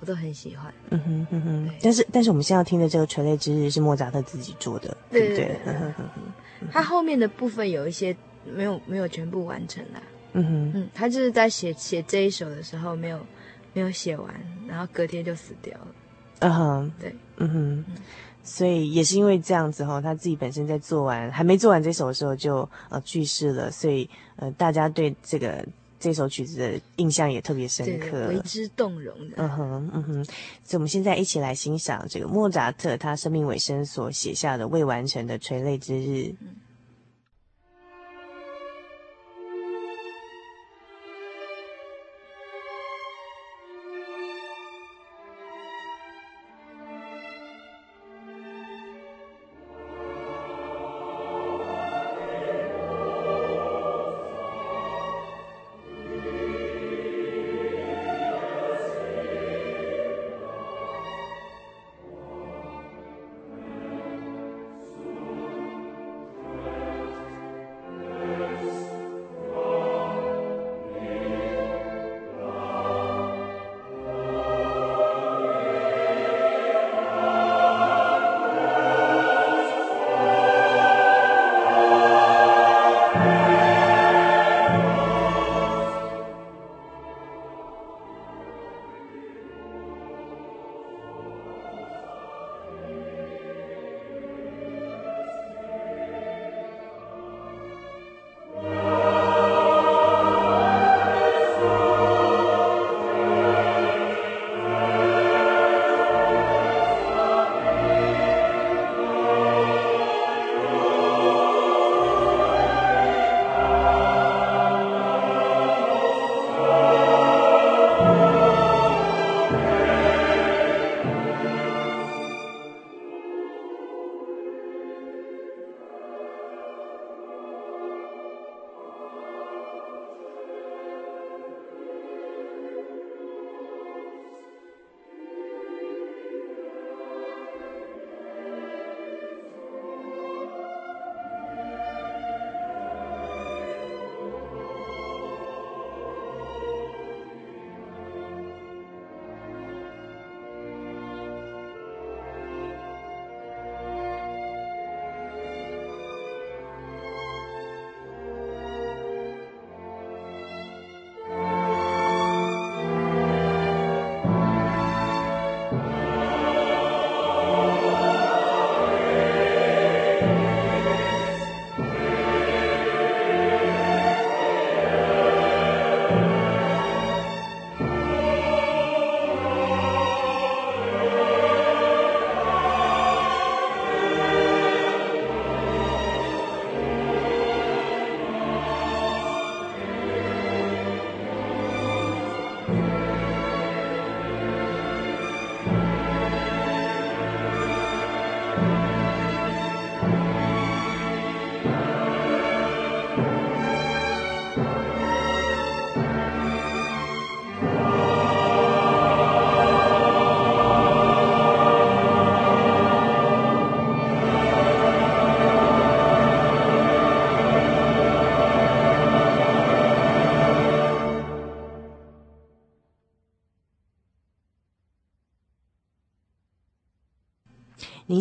[0.00, 0.72] 我都很喜欢。
[0.90, 5.56] 嗯哼嗯哼，但是但是我们现在要听的这个《垂泪之日》是莫扎特自己做的，对不对？
[6.70, 10.00] 他后面的部分有一些没有没有全部完成的。
[10.34, 13.20] 嗯哼，嗯，他就是在写写这一首的时候没有
[13.74, 14.34] 没有写完，
[14.66, 15.88] 然后隔天就死掉了。
[16.38, 17.96] 嗯哼，对，嗯哼，嗯，
[18.44, 25.64] 所以也是因为这样子哈，他自己本身在做完还没做完这首的时候就呃去世了，所以呃大家对这个
[26.00, 29.36] 这首曲子的印象也特别深刻，为之动容的。
[29.36, 30.24] 嗯哼，嗯哼，
[30.64, 36.34] 所以我们现在一起来欣赏这个莫扎特他生命尾声所写下的未完成的垂泪之日。
[36.40, 36.48] 嗯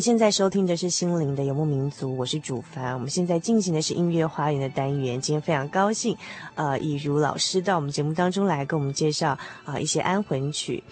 [0.02, 2.92] 您现在收听的是《心灵的游牧民族》，我是主凡。
[2.96, 5.22] 我们现在进行的是音乐花园的单元。
[5.22, 6.18] 今天非常高兴，
[6.56, 9.34] 呃，以如老师到我们节目当中来，跟我们介绍
[9.64, 10.84] 啊、呃、一些安魂曲。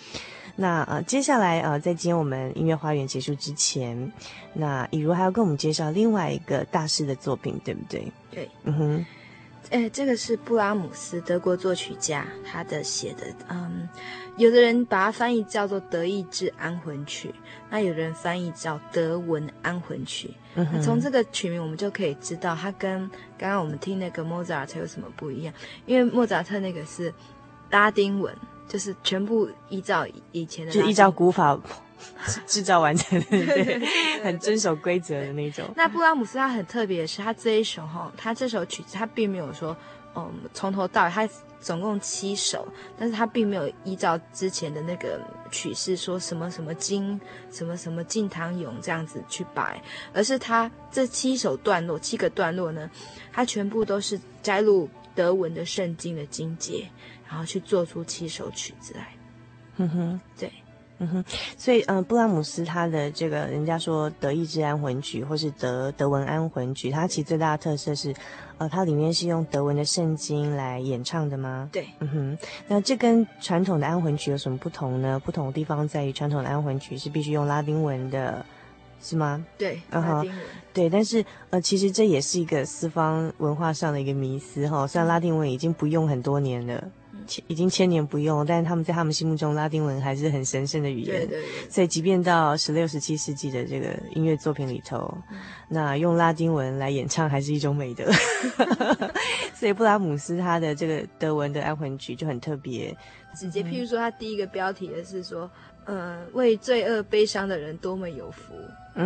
[0.56, 4.14] 那呃，接下来呃，在今天我们音乐花园结束之前，
[4.54, 8.12] 那以如还要跟我们介绍另外一个大师的作品，对不对？
[8.30, 9.06] 对，嗯哼。
[9.72, 13.88] 哎，这个是布拉姆斯，德国作曲家，他的写的，嗯，
[14.40, 17.28] 有的人把它翻译叫做《德意志安魂曲》，
[17.70, 20.30] 那有人翻译叫《德文安魂曲》。
[20.56, 20.66] 嗯。
[20.74, 23.00] 那从这个曲名，我们就可以知道，它跟
[23.38, 25.54] 刚刚我们听那个莫扎特有什么不一样？
[25.86, 27.14] 因为莫扎特那个是
[27.70, 28.34] 拉丁文，
[28.68, 31.60] 就是全部依照以前的，就依照古法。
[32.48, 33.78] 制造完成的，对，
[34.24, 35.66] 很遵守规则的那种。
[35.76, 39.76] 那布拉姆斯他很特别的是，他这一首哈，他这首曲子他并没有说，
[40.16, 41.28] 嗯，从头到尾他
[41.60, 45.20] 总共七首，但是他并没有依照之前的那个
[45.52, 47.20] 曲式说什么什么经，
[47.52, 49.82] 什么什么敬堂咏这样子去摆，
[50.14, 52.90] 而是他这七首段落，七个段落呢，
[53.32, 56.90] 他全部都是摘录德文的圣经的经节，
[57.28, 59.14] 然后去做出七首曲子来。
[59.78, 60.52] 嗯哼，对。
[61.02, 61.24] 嗯哼，
[61.58, 68.14] 所以嗯、呃，布拉姆斯他的这个人家说德意志安魂曲，或是德德文安魂曲，它其实最大的特色是，
[68.58, 71.70] 呃，它里面是用德文的圣经来演唱的吗？
[71.72, 72.38] 对，嗯哼，
[72.68, 75.18] 那这跟传统的安魂曲有什么不同呢？
[75.20, 78.46] 不同的地方在于，传统的安魂曲是必须用拉丁文的，
[79.02, 79.42] 是吗？
[79.58, 80.40] 对，嗯哼，拉丁文。
[80.74, 86.84] 对，但是呃，其实这也是一个四方文化上的一个迷思哈，虽然拉丁文已经不用很多年了。
[87.48, 91.28] 已经千年不用，但是他们在他们心目中，拉丁文还是很神圣的语言。
[91.28, 91.70] 对对对。
[91.70, 95.38] 所以，即便到十六、十七世纪的这个音乐作品里头，嗯、
[95.70, 98.06] 那用拉丁文来演唱还是一种美德。
[99.54, 102.96] 所以，布拉姆斯他的这个德文的安魂曲就很特别。
[103.36, 105.50] 直接，譬如说，他第一个标题的是说。
[105.86, 108.54] 呃，为罪恶悲伤的人多么有福，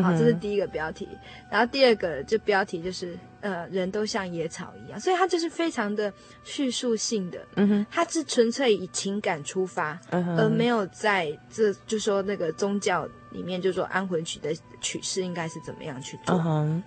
[0.02, 1.08] 好，这是第一个标题。
[1.50, 6.12] 然后第二个就标题就是，呃，人都像野草一样，所以它就是非常的
[6.46, 16.84] 叙述性的，嗯哼，它是纯粹以情感出发，嗯哼，而没有在这就说那个宗教里面就说安魂曲的曲式应该是怎么样去做，嗯哼，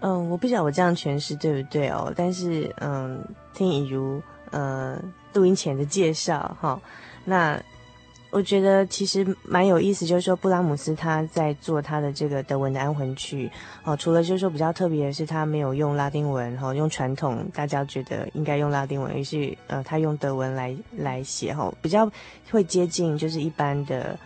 [0.00, 6.78] 嗯，我不晓得我这样诠释对不对哦，但是嗯，听以如呃录音前的介绍哈，
[7.24, 7.58] 那。
[8.36, 13.50] 我觉得其实蛮有意思，就是说布拉姆斯他在做他的这个德文的安魂曲，
[13.82, 22.06] 哦，除了就是说比较特别的是他没有用拉丁文，哈、哦，用传统大家觉得应该用拉丁文，于是呃他用德文来来写，哈、哦，比较
[22.50, 24.18] 会接近就是一般的。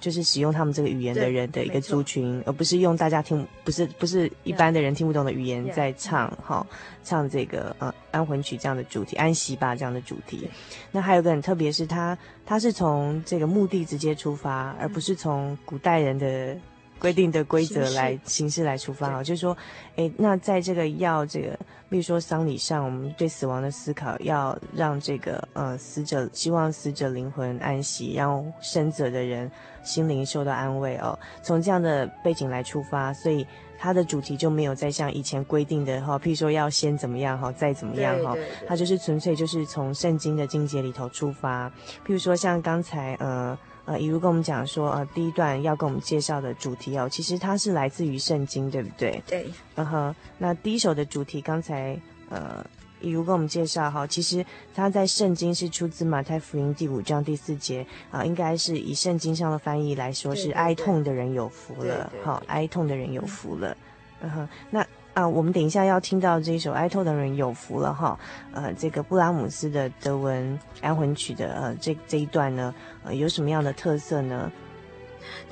[0.00, 6.60] 就是使用他们这个语言的人的一个族群，而不是用大家听不是不是一般的人听不懂的语言在唱哈、yeah.
[6.62, 6.66] 哦，
[7.04, 10.48] 唱这个呃安魂曲这样的主题，安息吧这样的主题。
[10.92, 16.56] 那还有个很特别是它它是从这个目的直接出发，而不是从古代人的。
[17.00, 19.54] 规定的规则来形式来出发啊，就是说，
[19.96, 21.58] 诶，那在这个要这个，
[21.90, 29.50] 比如说丧礼上，我们对死亡的思考，要让这个呃死者希望死者灵魂安息，让生者的人
[29.82, 31.18] 心灵受到安慰哦。
[31.42, 33.46] 从这样的背景来出发，所以
[33.84, 38.34] 它的主题就没有再像以前规定的哈，譬如说要先怎么样哈，再怎么样哈，
[38.66, 41.68] 它就是纯粹就是从圣经的经节里头出发。
[42.06, 43.58] 譬如说像刚才呃。
[43.86, 49.22] 呃，一如跟我们讲说，呃，第一段要跟我们介绍的主题哦，其实它是来自于圣经，对不对？
[49.26, 49.46] 对。
[49.74, 51.94] 嗯哼，那第一首的主题，刚才
[52.30, 52.64] 呃，
[53.04, 54.44] 以如跟我们介绍哈，其实
[54.74, 63.76] 它在圣经是出自马太福音第五章第四节啊，呃，应该是以圣经上的翻译来说是哀痛的人有福了，好，哀痛的人有福了。
[64.20, 64.84] 嗯哼，那。
[65.14, 68.18] 啊，我们等一下要听到这一首哀痛的人有福了哈，
[68.52, 72.74] 呃，这个布拉姆斯的德文安魂曲的呃这这一段呢，
[73.04, 74.50] 呃，有什么样的特色呢？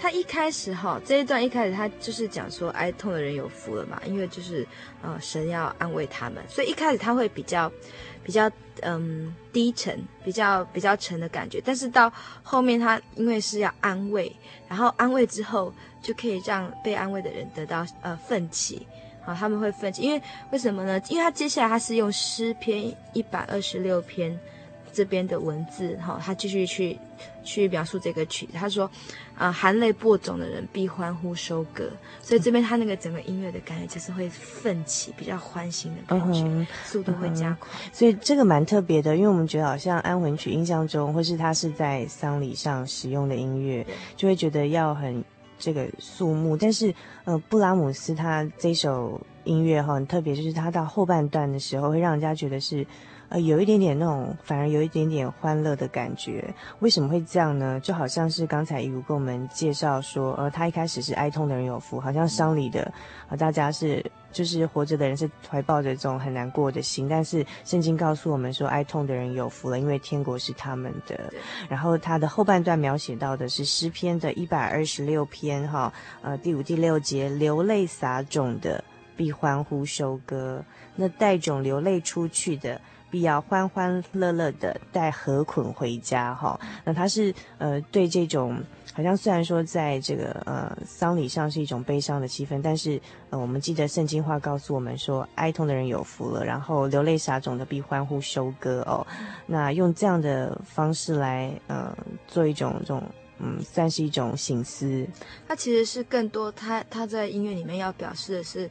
[0.03, 4.67] 他一开始哈这一段一开始他就是讲说哀痛的人有福了嘛，因为就是
[5.01, 7.71] 呃神要安慰他们，所以一开始他会比较
[8.25, 8.51] 比较
[8.81, 14.35] 嗯低沉，比较比较沉的感觉，但是到后面他因为是要安慰，
[14.69, 15.73] 然后安慰之后
[16.03, 18.85] 就可以让被安慰的人得到呃奋起。
[19.25, 21.01] 好，他们会奋起，因为为什么呢？
[21.09, 24.37] 因为他接下来他是用诗篇一百二十六篇
[24.93, 26.99] 这边的文字，哈，他继续去
[27.43, 28.53] 去描述这个曲子。
[28.55, 28.85] 他说，
[29.35, 31.91] 啊、呃，含泪播种的人必欢呼收割，
[32.23, 37.91] 所以这边他那个整个音乐的感觉就是会奋起，比较欢欣的感觉，嗯、速度会加快、嗯。
[37.93, 43.87] 所以这个蛮特别的，因为我们觉得好像安魂曲印象中，或是他是在丧礼上使用的音乐，
[44.17, 45.25] 就会觉得要很。
[45.65, 52.85] 这个肃穆，但是呃，布拉姆斯他这首音乐哈很特别，就是他到后半段的时候会让人家觉得是
[53.33, 56.53] 呃，有一点点那种，反而有一点点欢乐的感觉。
[56.81, 57.81] 为什么会这样呢？
[57.81, 62.93] 就好像是刚才一如跟我们介绍说，呃，他一开始是哀痛的人有福，好像丧礼的，
[63.31, 71.33] 呃，大家是就是活着的人是怀抱着这种很难过的心，但是圣经告诉我们说，哀痛的人有福了，因为天国是他们的。
[71.71, 78.85] 然后他的后半段描写到的是诗篇的一百二十六篇，哈，呃，第五、第六节，流泪撒种的
[79.17, 80.63] 必欢呼收割，
[80.97, 82.79] 那带种流泪出去的。
[83.13, 88.59] 必要欢欢乐乐的带禾捆回家哈，那他是呃对这种
[88.95, 92.99] 好像虽然说在这个呃丧礼上是一种悲伤的气氛，但是
[93.29, 99.07] 呃我们记得圣经话告诉我们说，哀痛的人有福了，然后流泪撒种的必欢呼收割哦，
[99.47, 101.95] 那用这样的方式来呃
[102.27, 103.03] 做一种这种
[103.41, 105.07] 嗯算是一种醒思，
[105.47, 108.71] 他其实是更多他他在音乐里面要表示的是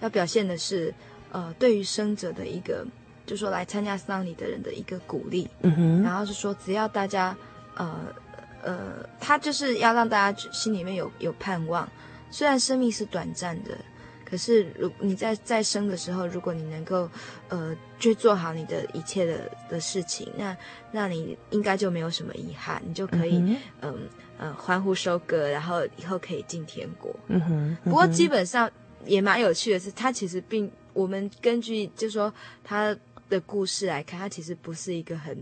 [0.00, 0.94] 要表现的是
[1.30, 2.86] 呃对于生者的一个。
[3.24, 7.36] 就说来参加丧礼的人的一个鼓励，嗯哼，然后是说只要大家，
[7.76, 8.14] 呃
[8.62, 11.88] 呃，他就是要让大家心里面有有盼望。
[12.30, 13.76] 虽然生命是短暂的，
[14.24, 17.08] 可是如你在在生的时候，如果你能够
[17.48, 20.56] 呃去做好你的一切的的事情，那
[20.90, 24.08] 那你应该就没有什么遗憾，你就可以嗯嗯、
[24.38, 27.14] 呃呃、欢呼收割，然后以后可以进天国。
[27.28, 28.70] 嗯哼，嗯哼，不过基本上
[29.04, 32.32] 也蛮有趣的是，他其实并我们根据就说
[32.64, 32.96] 他。
[33.32, 35.36] 的故事来看，他其实不是一个很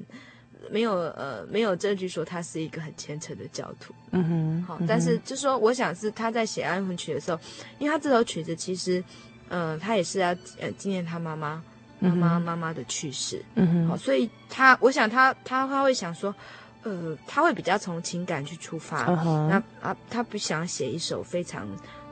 [0.70, 3.92] 没有呃没有证据说他是一个很虔诚的教徒。
[4.12, 7.40] 嗯哼，好，但是就说我想是他在写安魂曲的时候，
[7.80, 9.02] 因为他这首曲子其实，
[9.48, 10.28] 嗯、呃，他也是要
[10.60, 11.62] 呃纪念他妈妈
[11.98, 13.44] 妈妈妈妈的去世。
[13.56, 16.32] 嗯哼，好，所以他我想他他他会想说，
[16.84, 19.06] 呃，他会比较从情感去出发。
[19.06, 21.66] 嗯，那啊，他不想写一首非常。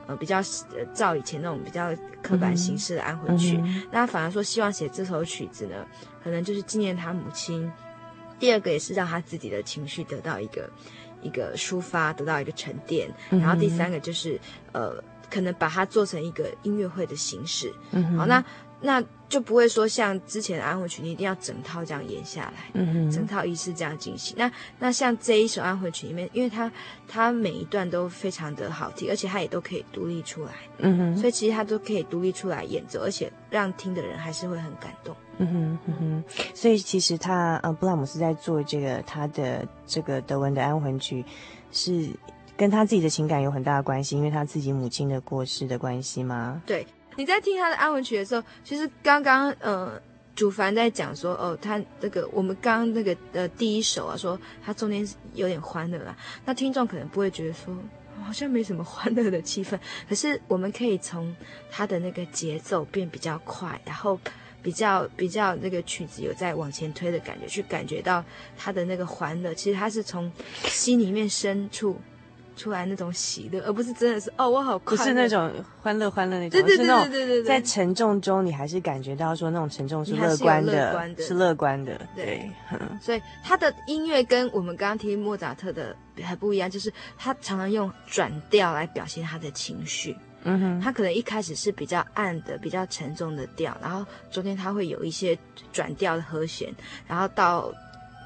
[0.09, 0.37] 呃，比较
[0.75, 5.85] 呃，照以前那种比较刻板形式的安魂曲，那反而说希望写这首曲子呢，
[6.23, 7.71] 可能就是纪念他母亲。
[8.39, 10.67] 第二个也是让他自己的情绪得到一个
[11.21, 13.07] 一个抒发，得到一个沉淀。
[13.29, 14.39] 然后第三个就是
[14.71, 17.71] 呃，可能把它做成一个音乐会的形式。
[17.91, 18.43] 嗯，好，那。
[18.81, 24.35] 那就不会说像之前的安魂曲，你一定要整套这样演下来，嗯哼，整套仪式这样进行。
[24.37, 26.69] 那那像这一首安魂曲里面，因为它
[27.07, 36.23] 它每一段都非常的好听，而且它也都可以独立出来，嗯哼，所以其实它都可以独立出来演奏，而且让听的人还是会很感动，嗯哼嗯哼。
[36.55, 41.23] 所以其实他呃布拉姆斯在做这个他的这个德文的安魂曲，
[41.71, 42.09] 是
[42.57, 46.59] 跟他自己的情感有很大的关系，因为他自己母亲的过世的关系吗？
[46.65, 46.83] 对。
[47.19, 50.01] 你在听他的安魂曲的时候，其实刚刚呃，
[50.33, 56.15] 主凡在讲说哦，他这个我们刚那个呃第一首啊，说他中间有点欢乐啦。
[56.45, 57.77] 那听众可能不会觉得说
[58.25, 61.35] 好像没什么欢乐的气氛，可是我们可以从
[61.69, 64.17] 他的那个节奏变比较快，然后
[64.63, 68.23] 比较比较那个曲子有在往前推的感觉，去感觉到
[68.57, 69.53] 他的那个欢乐。
[69.53, 70.31] 其实他是从
[70.63, 71.99] 心里面深处。
[72.59, 75.49] 出来那种喜乐，而不是真的是哦，我好快乐，不是那种
[75.81, 82.25] 欢乐欢乐那种，对对对对对对，在沉重中你还是感觉到说那种沉重是乐观的，是乐观的，对。
[82.25, 82.51] 对
[83.01, 90.13] 所以他的音乐跟我们刚刚听莫扎特的还不一样，就是他常常用转调来表现他的情绪。
[90.43, 95.37] 嗯哼，他可能一开始是比较暗的、比较沉重的调，然后中间他会有一些
[95.71, 96.73] 转调的和弦，
[97.07, 97.73] 然后到。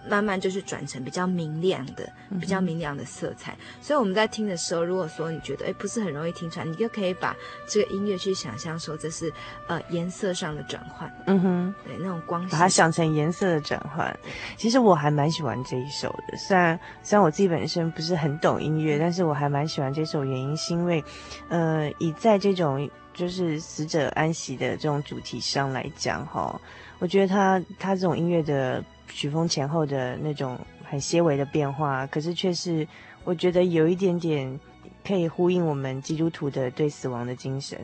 [0.07, 2.07] 慢慢就是转成比较明亮的、
[2.39, 7.35] 比较明亮的色彩，嗯、所以我们在听的时候，如果说你觉得诶不是很容易听出来，你就可以把
[7.67, 9.31] 这个音乐去想象说这是
[9.67, 14.17] 呃颜色上的转换，嗯哼，对那种光，把它想成颜色的转换。
[14.57, 21.03] 其实我还蛮喜欢这一首的，虽然虽然我自己本身不是很懂音乐，但是我还蛮喜欢这首，原因是因为
[21.49, 26.59] 呃以在这种就是死者安息的这种主题上来讲哈，
[26.99, 28.83] 我觉得他他这种音乐的。
[29.07, 32.87] 曲风前后的那种很些微的变化，可是却是
[33.23, 34.59] 我觉得有一点点
[35.05, 37.79] 可以呼应我们基督徒的对死亡的精神。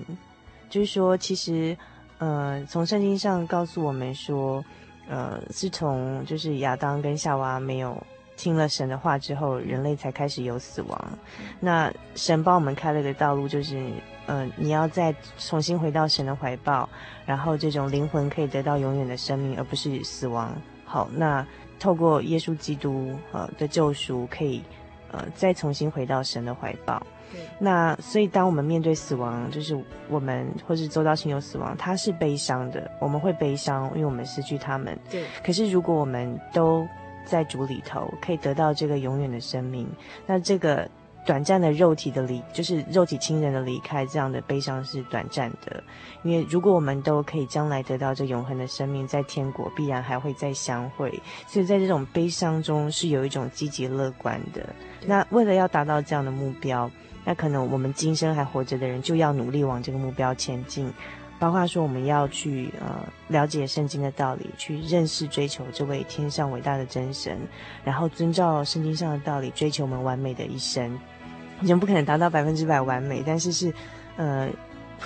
[0.70, 1.76] 就是说，其实，
[2.20, 4.64] 呃，从圣经上告诉我们说，
[5.08, 8.02] 呃，是从就是亚当跟夏娃没有
[8.38, 11.12] 听了神的话之后，人类才开始有死亡。
[11.60, 13.92] 那神帮我们开了个道路，就是，
[14.28, 16.88] 呃，你要再重新回到神的怀抱，
[17.26, 20.56] 然后这种灵魂可以得到永远的生命，而不是死亡。
[20.90, 21.46] 好，那
[21.80, 24.64] 透过耶稣基督呃的救赎，可以
[25.12, 27.06] 呃再重新回到神的怀抱。
[27.32, 27.40] 对。
[27.60, 29.80] 那所以当我们面对死亡，就是
[30.10, 34.98] 我们或是周遭亲友死亡，他是悲伤的，我们会悲伤，因为我们失去他们。
[35.12, 35.24] 对。
[35.46, 36.88] 可是如果我们都
[37.24, 39.88] 在主里头，可以得到这个永远的生命，
[40.26, 40.90] 那这个
[41.30, 45.84] 短暂的肉体的离，就是肉体亲人的离开，这样的悲伤是短暂的。
[46.24, 51.22] 因为如果我们都可以将来得到这永恒的生命，在天国必然还会再相会。
[51.46, 54.68] 所以在这种悲伤中是有一种积极乐观的。
[55.06, 56.90] 那为了要达到这样的目标，
[57.24, 60.92] 那可能我们今生还活着的人就要努力往这个目标前进。
[61.38, 67.38] 包括说我们要去呃了解圣经的道理，去认识追求这位天上伟大的真神，
[67.84, 71.00] 然后遵照圣经上的道理，追求我们完美的一生。
[71.62, 73.74] 人不可能达到百分之百完美，但是是
[74.18, 74.50] 呃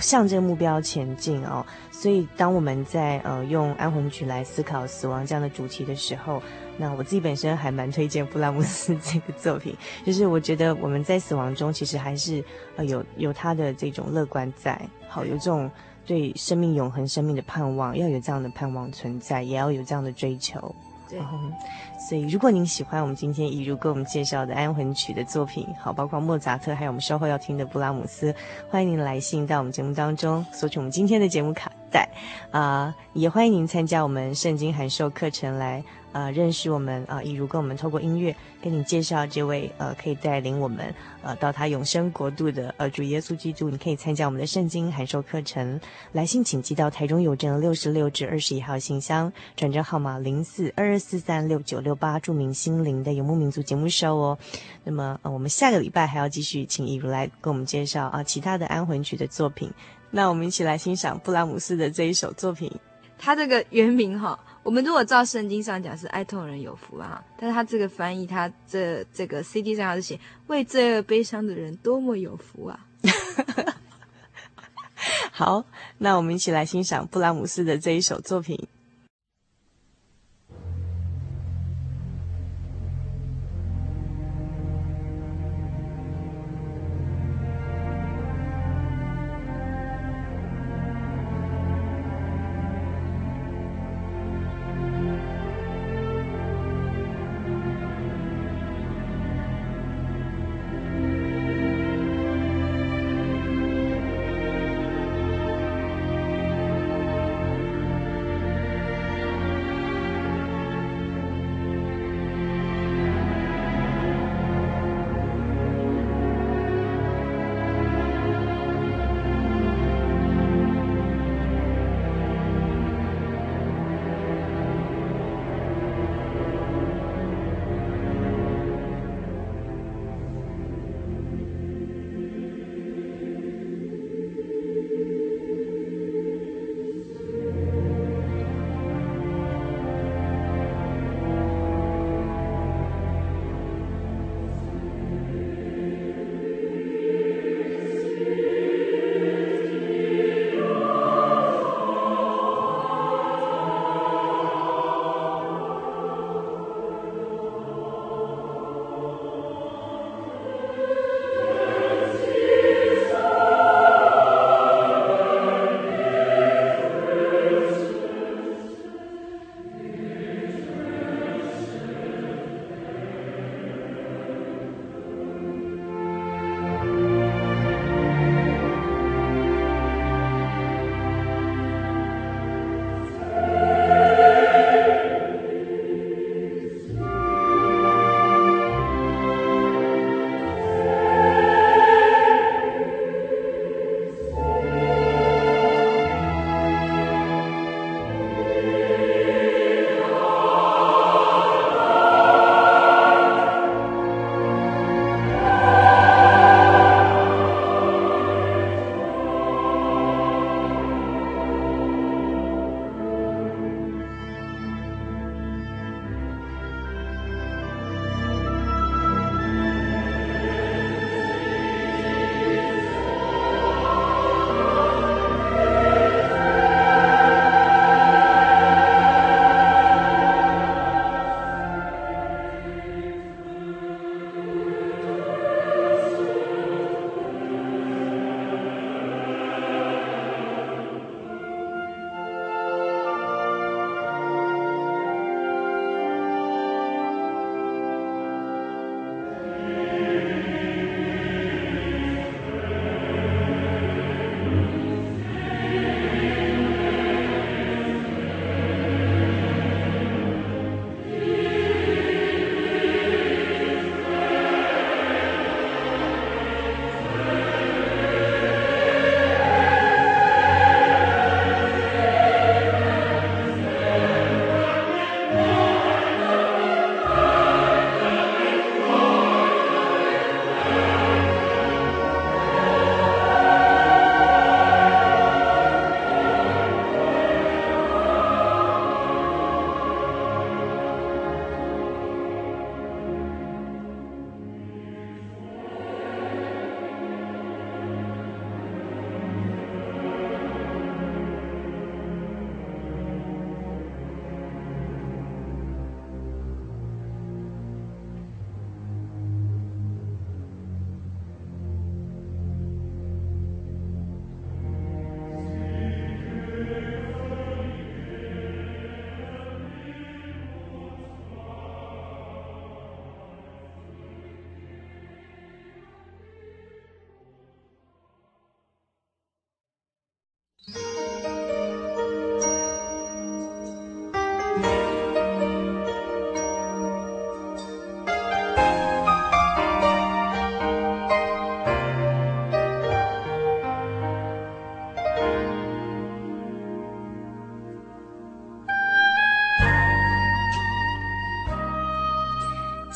[0.00, 1.64] 向这个目标前进哦。
[1.90, 6.42] 所以当我们在呃用安魂曲来思考死亡这样的主题的时候，
[6.76, 12.44] 那我自己本身还蛮推荐布拉姆斯这个作品，就是我觉得我们在死亡中其实还是
[12.76, 15.70] 呃有有他的这种乐观在，好有这种。
[16.06, 20.74] 对生命永恒生命的盼望，要有这样的盼望存在，也要有这样的追求。
[21.08, 21.20] 对，
[22.08, 28.34] 所以如果您喜欢我们今天一如给我们介绍的安魂曲的作品，好，包括莫扎特，还有我们稍后要听的布拉姆斯，
[28.70, 32.08] 欢迎您来信到我们节目当中，索取我们今天的节目卡带
[32.50, 35.84] 啊、也欢迎您参加我们圣经函授课程来。
[36.14, 45.78] 呃，认识我们啊，以、呃、如跟我们透过音乐跟你介绍这位呃，可以带领我们呃到他永生国度的呃主耶稣基督，你可以参加我们的圣经函授课程。
[46.12, 54.38] 来信请寄到台中邮政六十六至二十一号信箱，转账号码零四二二四三六九六八，注明心灵的游牧民族节目收哦。
[54.84, 59.68] 那么，我们下个礼拜还要继续请一如来跟我们介绍啊、其他的安魂曲的作品。
[60.12, 62.70] 那我们一起来欣赏布拉姆斯的这一首作品。
[63.18, 72.86] 他这个原名哈，我们如果照圣经上讲是哀痛人有福啊，但是他这个翻译，他这这个 CD 上他是写为罪恶悲伤的人多么有福啊。
[75.30, 75.64] 好，
[75.98, 78.66] 那我们一起来欣赏布拉姆斯的这一首作品。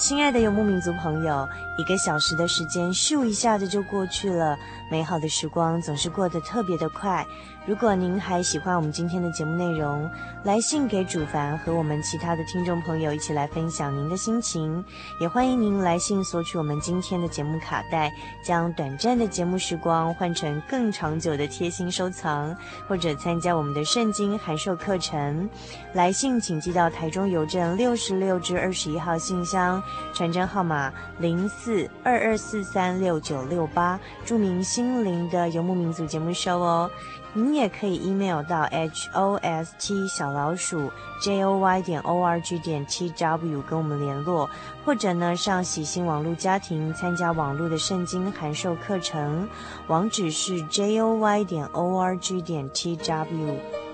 [0.08, 1.46] 亲爱的游牧民族朋友，
[1.78, 4.58] 一个小时的时间咻一下子就过去了，
[4.90, 7.24] 美好的时光总是过得特别的快。
[7.68, 10.10] 如果您还喜欢我们今天的节目内容，
[10.42, 14.82] 来信给主凡和我们其他的听众朋友一起来分享您的心情，
[15.20, 18.10] 也欢迎您来信索取我们今天的节目卡带，
[18.42, 22.56] 将短暂的节目时光换成更长久的贴心收藏，
[22.88, 25.48] 或者参加我们的圣经函授课程。
[25.92, 29.80] 来信请寄到台中邮政六十六至二十一号信箱，
[30.14, 36.90] 传真号码零四四二二四三六九六八，著名心灵的游牧民族节目收哦。
[37.34, 40.90] 您也可以 email 到 h o s t 小老鼠
[41.20, 44.48] j o y 点 o r g 点 t w 跟我们联络，
[44.86, 49.46] 或者呢上喜新网络家庭参加网络的圣经函授课程，
[49.88, 53.87] 网址是 j o y 点 o r g 点 t w。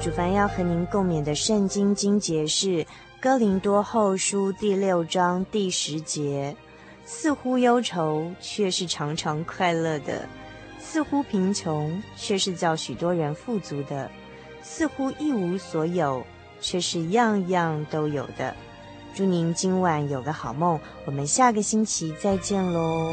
[0.00, 2.84] 主凡要和您共勉的圣经经节是
[3.20, 6.54] 《哥林多后书》第六章第十节
[7.04, 10.22] ：“似乎忧愁，却是常常快乐的；
[10.78, 14.08] 似乎贫穷，却是叫许多人富足的；
[14.62, 16.24] 似乎一无所有，
[16.60, 18.54] 却是样样都有的。”
[19.12, 23.12] 祝您今晚有个好梦，我们下个星期再见喽。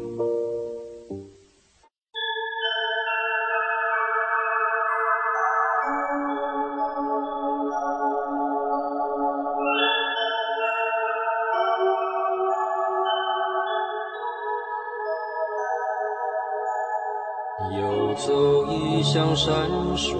[19.13, 19.53] 向山
[19.97, 20.15] 水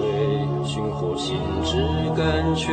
[0.66, 1.34] 寻获心
[1.64, 1.78] 之
[2.14, 2.68] 甘泉，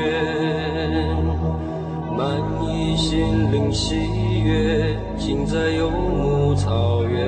[2.17, 3.95] 满溢心灵喜
[4.41, 7.25] 悦，尽在游牧草原。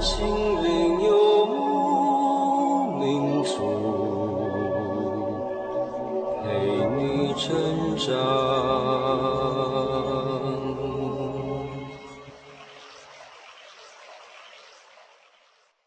[0.00, 3.54] 心灵游牧民族，
[6.42, 6.48] 陪
[6.96, 7.46] 你成
[7.96, 9.39] 长。